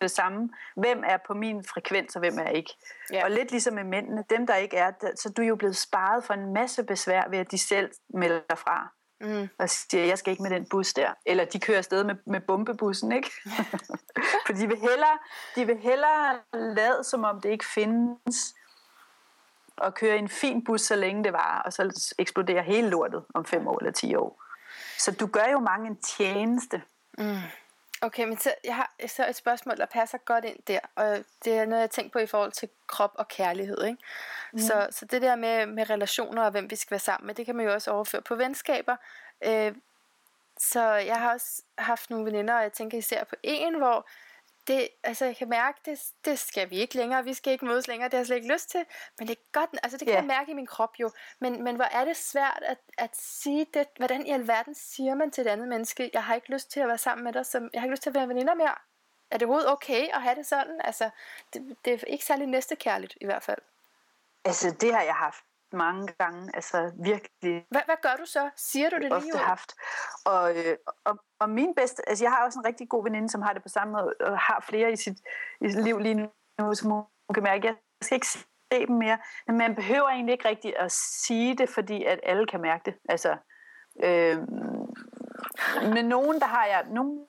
[0.00, 2.74] det samme, hvem er på min frekvens, og hvem er ikke.
[3.12, 3.24] Ja.
[3.24, 6.24] Og lidt ligesom med mændene, dem der ikke er, så du er jo blevet sparet
[6.24, 8.92] for en masse besvær ved, at de selv melder fra.
[9.20, 9.48] Mm.
[9.58, 11.10] Og siger, jeg skal ikke med den bus der.
[11.26, 13.30] Eller de kører afsted med, med bombebussen, ikke?
[14.46, 15.18] For de vil, hellere,
[15.56, 18.54] de vil hellere lade, som om det ikke findes,
[19.76, 23.44] og køre en fin bus, så længe det var, og så eksploderer hele lortet om
[23.44, 24.42] fem år eller ti år.
[24.98, 26.82] Så du gør jo mange en tjeneste.
[27.18, 27.36] Mm.
[28.02, 31.58] Okay, men så, jeg har så et spørgsmål, der passer godt ind der, og det
[31.58, 33.84] er noget, jeg tænker på i forhold til krop og kærlighed.
[33.84, 33.98] Ikke?
[34.52, 34.58] Mm.
[34.58, 37.46] Så, så det der med, med relationer og hvem vi skal være sammen med, det
[37.46, 38.96] kan man jo også overføre på venskaber.
[39.44, 39.74] Øh,
[40.58, 44.08] så jeg har også haft nogle veninder, og jeg tænker især på en, hvor
[44.68, 47.88] det, altså jeg kan mærke, det, det skal vi ikke længere, vi skal ikke mødes
[47.88, 48.84] længere, det har jeg slet ikke lyst til,
[49.18, 50.24] men det er godt, altså det kan yeah.
[50.24, 53.66] jeg mærke i min krop jo, men, men hvor er det svært at, at sige
[53.74, 56.80] det, hvordan i alverden siger man til et andet menneske, jeg har ikke lyst til
[56.80, 58.74] at være sammen med dig, som, jeg har ikke lyst til at være veninder mere,
[59.30, 61.10] er det overhovedet okay at have det sådan, altså
[61.52, 63.58] det, det er ikke særlig næstekærligt i hvert fald.
[64.44, 67.66] Altså det har jeg haft mange gange, altså virkelig.
[67.70, 68.50] Hvad, hvad gør du så?
[68.56, 69.38] Siger du det lige ofte ud?
[69.38, 69.74] haft.
[70.24, 73.42] Og, øh, og, og min bedste, altså jeg har også en rigtig god veninde, som
[73.42, 75.18] har det på samme måde, og har flere i sit,
[75.60, 79.18] i sit liv lige nu, som hun kan mærke, jeg skal ikke se dem mere,
[79.46, 82.94] men man behøver egentlig ikke rigtig at sige det, fordi at alle kan mærke det.
[83.08, 83.36] Altså,
[84.02, 84.38] øh,
[85.94, 87.26] med nogen, der har jeg, nogen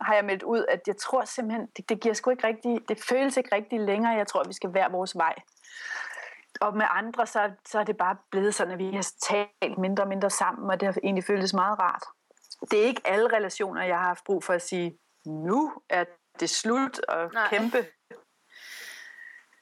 [0.00, 3.04] har jeg meldt ud, at jeg tror simpelthen, det, det giver sgu ikke rigtig, det
[3.08, 5.34] føles ikke rigtig længere, jeg tror, vi skal være vores vej
[6.60, 10.04] og med andre, så, så er det bare blevet sådan, at vi har talt mindre
[10.04, 12.04] og mindre sammen, og det har egentlig føltes meget rart.
[12.70, 16.04] Det er ikke alle relationer, jeg har haft brug for at sige, nu er
[16.40, 17.48] det slut, og Nej.
[17.50, 17.86] kæmpe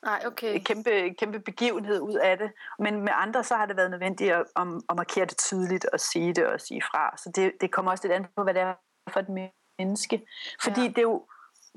[0.07, 0.59] Nej, okay.
[0.65, 2.53] kæmpe, kæmpe begivenhed ud af det.
[2.79, 6.01] Men med andre, så har det været nødvendigt at, at, at markere det tydeligt og
[6.01, 7.17] sige det og sige fra.
[7.17, 8.75] Så det, det kommer også lidt an på, hvad det er
[9.11, 10.27] for et menneske.
[10.63, 10.89] Fordi ja.
[10.89, 11.27] det er jo,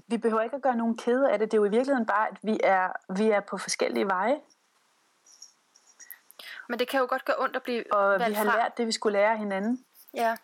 [0.07, 1.51] vi behøver ikke at gøre nogen kede af det.
[1.51, 4.39] Det er jo i virkeligheden bare, at vi er, vi er på forskellige veje.
[6.69, 8.57] Men det kan jo godt gøre ondt at blive Og vi har fra.
[8.57, 9.85] lært det, vi skulle lære hinanden.
[10.13, 10.35] Ja.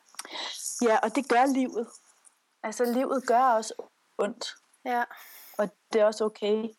[0.81, 1.87] Ja, og det gør livet.
[2.63, 3.73] Altså, livet gør også
[4.17, 4.55] ondt.
[4.85, 5.03] Ja.
[5.57, 6.69] Og det er også okay.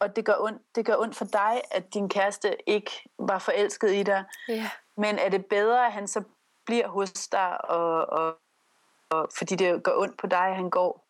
[0.00, 3.90] Og det gør ondt, det gør ondt for dig, at din kæreste ikke var forelsket
[3.90, 4.24] i dig.
[4.48, 4.70] Ja.
[4.96, 6.22] Men er det bedre, at han så
[6.64, 8.38] bliver hos dig, og, og,
[9.10, 11.04] og fordi det gør ondt på dig, at han går?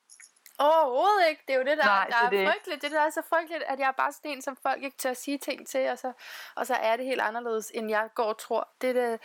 [0.63, 1.43] Overhovedet ikke.
[1.49, 2.49] Det er jo det, der, Nej, der er det.
[2.49, 2.83] frygteligt.
[2.83, 5.11] Det der er så frygteligt, at jeg er bare sådan en, som folk ikke tør
[5.11, 6.13] at sige ting til, og så,
[6.55, 8.69] og så er det helt anderledes, end jeg går og tror.
[8.81, 9.21] Det er, det,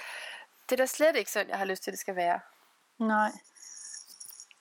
[0.70, 2.40] det er da slet ikke sådan, jeg har lyst til, det skal være.
[3.00, 3.32] Nej.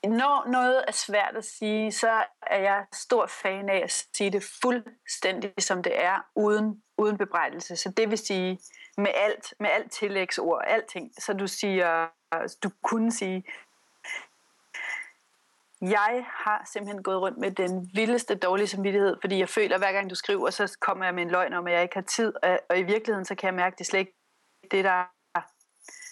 [0.04, 4.44] Når noget er svært at sige, så er jeg stor fan af at sige det
[4.62, 7.76] fuldstændig, som det er, uden, uden bebrejdelse.
[7.76, 8.60] Så det vil sige,
[8.96, 11.12] med alt, med alt tillægsord, alting.
[11.18, 12.08] Så du siger,
[12.62, 13.44] du kunne sige,
[15.90, 19.92] jeg har simpelthen gået rundt med den vildeste dårlige samvittighed, fordi jeg føler, at hver
[19.92, 22.32] gang du skriver, så kommer jeg med en løgn om, at jeg ikke har tid.
[22.70, 24.14] Og i virkeligheden, så kan jeg mærke, at det er slet ikke
[24.70, 25.04] det, der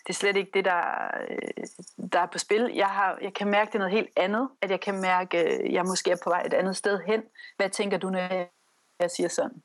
[0.07, 0.83] det er slet ikke det, der,
[1.29, 1.64] øh,
[2.12, 2.70] der er på spil.
[2.75, 4.49] Jeg, har, jeg kan mærke, det er noget helt andet.
[4.62, 7.22] At jeg kan mærke, at jeg måske er på vej et andet sted hen.
[7.57, 8.18] Hvad tænker du, når
[9.01, 9.62] jeg siger sådan?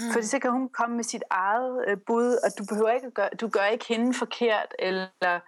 [0.00, 0.12] Mm.
[0.12, 3.14] Fordi så kan hun komme med sit eget øh, bud, og du behøver ikke at
[3.14, 5.40] gøre, du gør ikke hende forkert, eller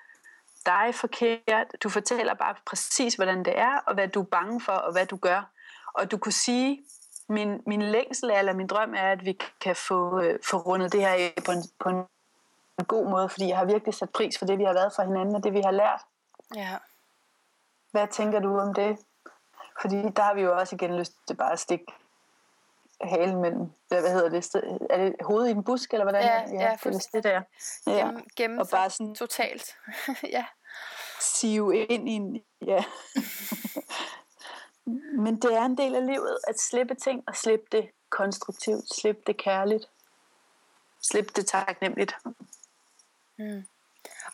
[0.67, 1.67] dig forkert.
[1.83, 5.07] Du fortæller bare præcis, hvordan det er, og hvad du er bange for, og hvad
[5.07, 5.51] du gør.
[5.95, 6.85] Og du kunne sige,
[7.29, 11.01] min, min længsel eller min drøm er, at vi kan få, øh, få rundet det
[11.01, 12.05] her af på en, på en
[12.89, 15.35] god måde, fordi jeg har virkelig sat pris for det, vi har været for hinanden,
[15.35, 16.01] og det, vi har lært.
[16.55, 16.77] Ja.
[17.91, 18.99] Hvad tænker du om det?
[19.81, 21.85] Fordi der har vi jo også igen lyst til bare at stikke
[23.03, 24.55] halen mellem, hvad hedder det,
[24.91, 26.23] er det hovedet i en busk, eller hvordan?
[26.23, 27.43] Ja, ja, ja det, er det der.
[27.87, 27.93] Ja.
[27.93, 29.77] Gennem, gennem og bare sådan totalt.
[30.37, 30.45] ja.
[31.21, 32.85] Sive ind i en, ja.
[35.19, 39.23] Men det er en del af livet, at slippe ting, og slippe det konstruktivt, slippe
[39.27, 39.85] det kærligt,
[41.03, 42.17] slippe det taknemmeligt.
[43.39, 43.65] Mm.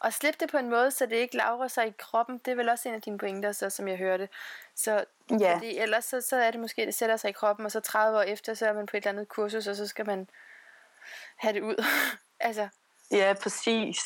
[0.01, 2.55] Og slippe det på en måde, så det ikke lavrer sig i kroppen, det er
[2.55, 4.29] vel også en af dine pointer, så, som jeg hørte.
[4.75, 5.05] Så
[5.41, 5.55] ja.
[5.55, 8.19] fordi ellers så, så er det måske, det sætter sig i kroppen, og så 30
[8.19, 10.29] år efter, så er man på et eller andet kursus, og så skal man
[11.37, 11.85] have det ud.
[12.41, 12.69] altså.
[13.11, 13.99] Ja, præcis.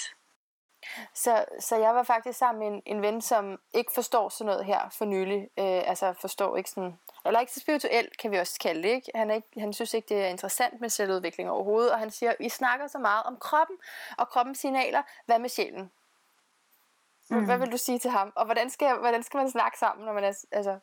[1.14, 4.64] Så, så jeg var faktisk sammen med en, en ven, som ikke forstår sådan noget
[4.64, 5.48] her for nylig.
[5.58, 8.88] Øh, altså forstår ikke sådan, eller ikke så spirituelt, kan vi også kalde det.
[8.88, 9.10] Ikke?
[9.14, 12.34] Han, er ikke, han synes ikke, det er interessant med selvudvikling overhovedet, og han siger,
[12.40, 13.76] I snakker så meget om kroppen
[14.18, 15.02] og kroppens signaler.
[15.26, 15.90] Hvad med sjælen?
[17.30, 17.44] Mm.
[17.44, 18.32] Hvad vil du sige til ham?
[18.34, 20.78] Og hvordan skal, hvordan skal man snakke sammen, når man er altså,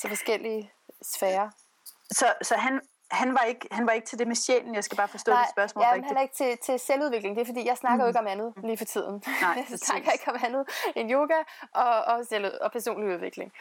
[0.00, 1.50] så forskellige sfærer?
[2.10, 2.80] Så, så han,
[3.14, 5.42] han var, ikke, han var ikke til det med sjælen, jeg skal bare forstå Nej,
[5.42, 6.08] det spørgsmål ja, rigtigt.
[6.08, 8.00] han er ikke til, til selvudvikling, det er fordi, jeg snakker mm.
[8.00, 9.22] jo ikke om andet lige for tiden.
[9.40, 11.38] Nej, jeg snakker ikke om andet end yoga
[11.72, 13.52] og, og, selv, og personlig udvikling.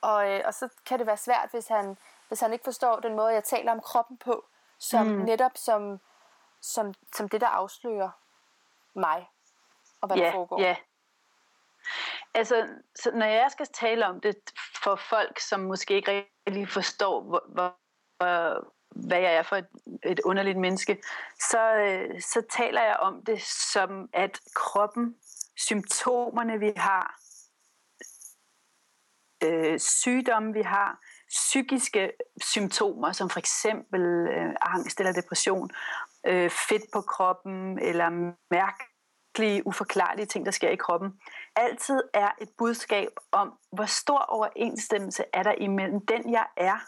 [0.00, 1.96] Og, øh, og så kan det være svært, hvis han,
[2.28, 4.44] hvis han ikke forstår den måde, jeg taler om kroppen på,
[4.78, 5.18] som mm.
[5.18, 6.00] netop som,
[6.60, 8.10] som, som det, der afslører
[8.94, 9.28] mig,
[10.00, 10.60] og hvad ja, der foregår.
[10.60, 10.76] Ja,
[12.34, 14.36] Altså, så når jeg skal tale om det
[14.82, 17.76] for folk, som måske ikke rigtig forstår, hvor, hvor,
[18.90, 19.66] hvad jeg er for et,
[20.04, 21.02] et underligt menneske,
[21.50, 25.16] så, øh, så taler jeg om det som, at kroppen,
[25.56, 27.20] symptomerne vi har,
[29.44, 32.12] øh, sygdomme vi har, psykiske
[32.42, 35.70] symptomer, som for eksempel øh, angst eller depression,
[36.26, 41.20] øh, fedt på kroppen, eller mærkelige, uforklarlige ting, der sker i kroppen,
[41.56, 46.78] altid er et budskab om, hvor stor overensstemmelse er der imellem den, jeg er,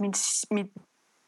[0.00, 0.14] min,
[0.50, 0.72] mit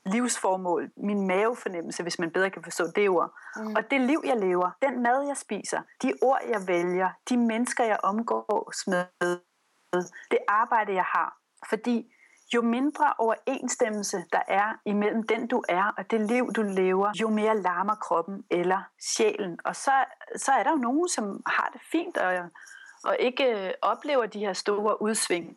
[0.06, 3.34] livsformål, min mavefornemmelse, hvis man bedre kan forstå det ord.
[3.56, 3.74] Mm.
[3.76, 7.84] Og det liv, jeg lever, den mad, jeg spiser, de ord, jeg vælger, de mennesker,
[7.84, 9.04] jeg omgås med,
[10.30, 11.36] det arbejde, jeg har.
[11.68, 12.14] Fordi
[12.54, 17.28] jo mindre overensstemmelse der er imellem den, du er, og det liv, du lever, jo
[17.28, 19.58] mere larmer kroppen eller sjælen.
[19.64, 19.92] Og så,
[20.36, 22.50] så er der jo nogen, som har det fint og,
[23.04, 25.56] og ikke oplever de her store udsving.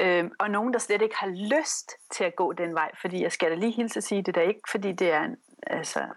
[0.00, 3.32] Øh, og nogen, der slet ikke har lyst til at gå den vej, fordi jeg
[3.32, 5.36] skal da lige hilse at sige, det er ikke, fordi det er en,
[5.66, 6.08] altså,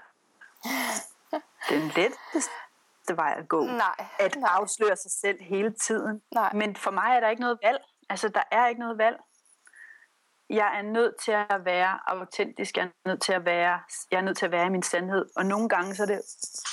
[1.70, 3.66] den letteste vej at gå.
[3.66, 4.50] Nej, at nej.
[4.54, 6.22] afsløre sig selv hele tiden.
[6.34, 6.54] Nej.
[6.54, 7.84] Men for mig er der ikke noget valg.
[8.10, 9.18] Altså, der er ikke noget valg.
[10.50, 12.78] Jeg er nødt til at være autentisk.
[12.78, 13.80] Jeg er nødt til at være,
[14.12, 15.26] jeg er nødt til at være i min sandhed.
[15.36, 16.22] Og nogle gange så er det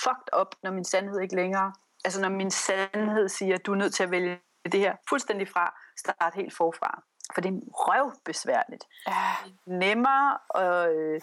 [0.05, 1.73] fucked up, når min sandhed ikke længere...
[2.05, 5.49] Altså, når min sandhed siger, at du er nødt til at vælge det her fuldstændig
[5.49, 7.03] fra, starte helt forfra.
[7.35, 8.85] For det er røvbesværligt.
[9.09, 9.35] Ja.
[9.67, 11.21] Nemmere at, øh,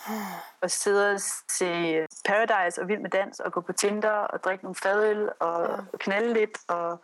[0.62, 1.20] at sidde og
[1.50, 5.70] se Paradise og Vild med Dans og gå på Tinder og drikke nogle fadøl og
[5.70, 5.98] ja.
[6.00, 7.02] knalde lidt og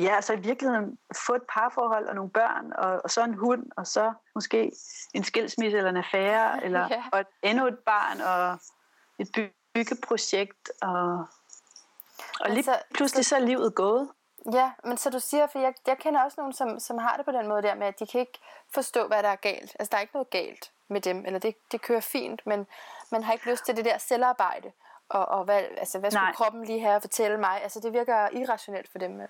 [0.00, 3.66] ja, så i virkeligheden få et parforhold og nogle børn og, og så en hund
[3.76, 4.72] og så måske
[5.14, 7.04] en skilsmisse eller en affære eller Ja.
[7.12, 8.58] og et, endnu et barn og
[9.18, 11.26] et by- byggeprojekt og,
[12.40, 14.08] og lige Altså, pludselig så er livet gået.
[14.52, 17.24] Ja, men så du siger, for jeg, jeg kender også nogen, som, som har det
[17.24, 18.38] på den måde der med, at de kan ikke
[18.74, 19.76] forstå, hvad der er galt.
[19.78, 22.66] Altså, der er ikke noget galt med dem, eller det, det kører fint, men
[23.10, 24.72] man har ikke lyst til det der selvarbejde.
[25.08, 26.32] Og, og hvad, altså, hvad skulle Nej.
[26.32, 27.62] kroppen lige have at fortælle mig?
[27.62, 29.20] Altså, det virker irrationelt for dem.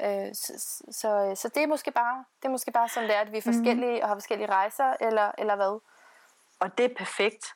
[0.00, 0.52] Øh, så,
[0.90, 3.38] så, så det er måske bare, det er måske bare sådan, det er, at vi
[3.38, 5.80] er forskellige og har forskellige rejser, eller, eller hvad?
[6.60, 7.46] Og det er perfekt.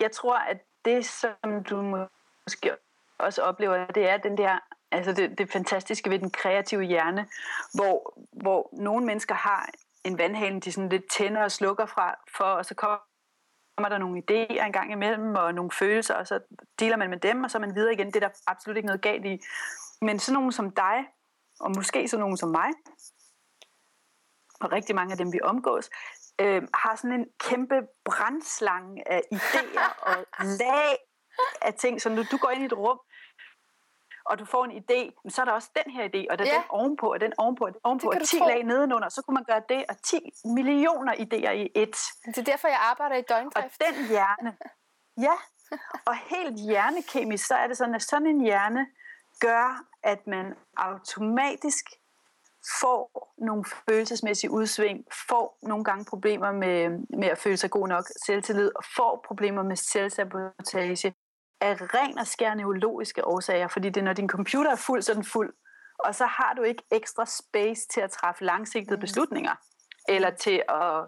[0.00, 2.76] Jeg tror, at det, som du måske
[3.18, 4.58] også oplever, det er den der,
[4.92, 7.26] altså det, det fantastiske ved den kreative hjerne,
[7.74, 9.70] hvor, hvor nogle mennesker har
[10.04, 14.22] en vandhane, de sådan lidt tænder og slukker fra, for, og så kommer der nogle
[14.30, 16.40] idéer en gang imellem, og nogle følelser, og så
[16.78, 18.06] deler man med dem, og så er man videre igen.
[18.06, 19.40] Det er der absolut ikke noget galt i.
[20.02, 21.06] Men sådan nogen som dig,
[21.60, 22.70] og måske sådan nogen som mig,
[24.60, 25.90] og rigtig mange af dem, vi omgås,
[26.40, 27.74] øh, har sådan en kæmpe
[28.04, 30.96] brændslange af idéer og lag
[31.62, 32.02] af ting.
[32.02, 32.98] Så når du går ind i et rum,
[34.30, 36.44] og du får en idé, men så er der også den her idé, og der
[36.44, 36.54] er Ja.
[36.54, 38.46] den ovenpå, og den ovenpå, og den ovenpå, Det og du 10 tro.
[38.46, 41.96] lag nedenunder, så kunne man gøre det, og 10 millioner idéer i et.
[42.26, 43.82] Det er derfor, jeg arbejder i Og døgndrift.
[43.86, 44.56] den hjerne,
[45.26, 45.32] ja,
[46.06, 48.86] og helt hjernekemisk, så er det sådan, at sådan en hjerne
[49.40, 51.84] gør, at man automatisk
[52.80, 58.04] får nogle følelsesmæssige udsving, får nogle gange problemer med, med at føle sig god nok
[58.26, 61.14] selvtillid, og får problemer med selvsabotage
[61.60, 65.12] af ren og skær neurologiske årsager, fordi det er, når din computer er fuld, så
[65.12, 65.52] er den fuld,
[65.98, 69.00] og så har du ikke ekstra space til at træffe langsigtede mm.
[69.00, 69.52] beslutninger,
[70.08, 71.04] eller til at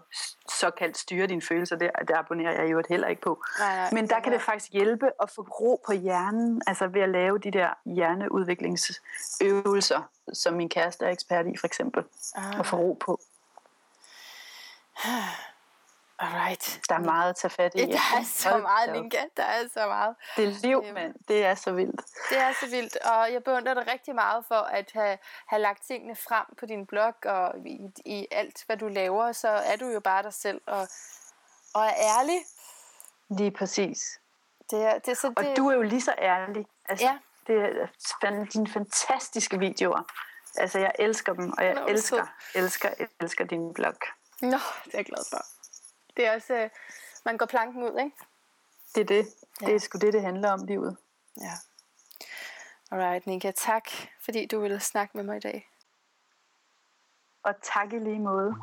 [0.49, 3.43] såkaldt styre dine følelser, det, det abonnerer jeg jo heller ikke på.
[3.59, 7.01] Nej, nej, Men der kan det faktisk hjælpe at få ro på hjernen, altså ved
[7.01, 10.01] at lave de der hjerneudviklingsøvelser,
[10.33, 12.03] som min kæreste er ekspert i for eksempel,
[12.35, 12.59] Ah.
[12.59, 13.19] at få ro på.
[16.23, 16.79] Alright.
[16.89, 17.85] Der er meget at tage fat i.
[17.85, 18.93] Der er så meget.
[18.93, 19.17] Linka.
[19.37, 20.15] Der er så meget.
[20.35, 20.93] Det er liv, Øhm.
[20.93, 21.15] mand.
[21.27, 22.01] Det er så vildt.
[22.29, 25.17] Det er så vildt, og jeg beundrer dig rigtig meget for at have,
[25.47, 29.47] have lagt tingene frem på din blog, og i, i alt, hvad du laver, så
[29.49, 30.87] er du jo bare dig selv, og,
[31.73, 32.39] og er ærlig.
[33.37, 34.19] Lige præcis.
[34.71, 36.65] Det er, det så det, Og du er jo lige så ærlig.
[36.89, 37.17] Altså, Ja.
[37.47, 37.55] Det
[38.23, 40.03] er dine fantastiske videoer.
[40.57, 42.89] Altså, jeg elsker dem, og jeg Nå, elsker, elsker,
[43.21, 43.93] elsker din blog.
[44.41, 44.47] Nå,
[44.85, 45.45] det er jeg glad for.
[46.17, 46.69] Det er også, øh,
[47.25, 48.17] man går planken ud, ikke?
[48.95, 49.27] Det er det.
[49.61, 49.65] Ja.
[49.65, 50.97] Det er sgu det, det handler om livet.
[51.41, 51.53] Ja.
[52.91, 53.89] Alright, Nika, tak,
[54.25, 55.69] fordi du ville snakke med mig i dag.
[57.43, 58.55] Og tak i lige måde.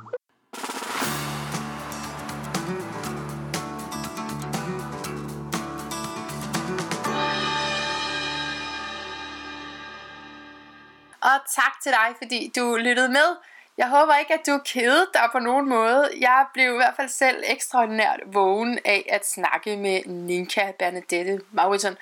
[11.22, 13.36] Og tak til dig, fordi du lyttede med.
[13.80, 16.10] Jeg håber ikke, at du kedede dig på nogen måde.
[16.20, 21.96] Jeg blev i hvert fald selv ekstraordinært vågen af at snakke med Ninka Bernadette Mauritzen.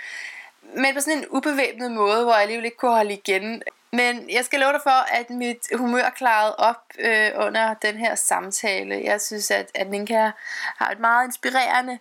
[0.62, 3.62] Men på sådan en ubevæbnet måde, hvor jeg alligevel ikke kunne holde igen.
[3.93, 8.14] Men jeg skal love dig for, at mit humør klarede op øh, under den her
[8.14, 9.01] samtale.
[9.05, 10.31] Jeg synes, at, at Ninka
[10.79, 11.99] har et meget inspirerende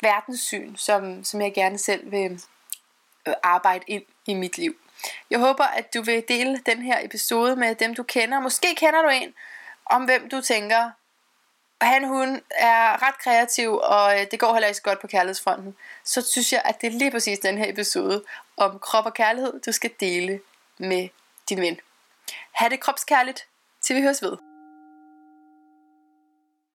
[0.00, 2.42] verdenssyn, som, som jeg gerne selv vil
[3.26, 4.79] øh, arbejde ind i mit liv.
[5.30, 8.40] Jeg håber, at du vil dele den her episode med dem, du kender.
[8.40, 9.34] Måske kender du en,
[9.86, 10.90] om hvem du tænker,
[11.80, 15.76] han hun er ret kreativ, og øh, det går heller ikke så godt på kærlighedsfronten.
[16.04, 18.24] Så synes jeg, at det er lige præcis den her episode
[18.56, 20.40] om krop og kærlighed, du skal dele
[20.78, 21.08] med
[21.48, 21.80] din ven.
[22.52, 23.46] Ha' det kropskærligt,
[23.80, 24.49] til vi høres ved.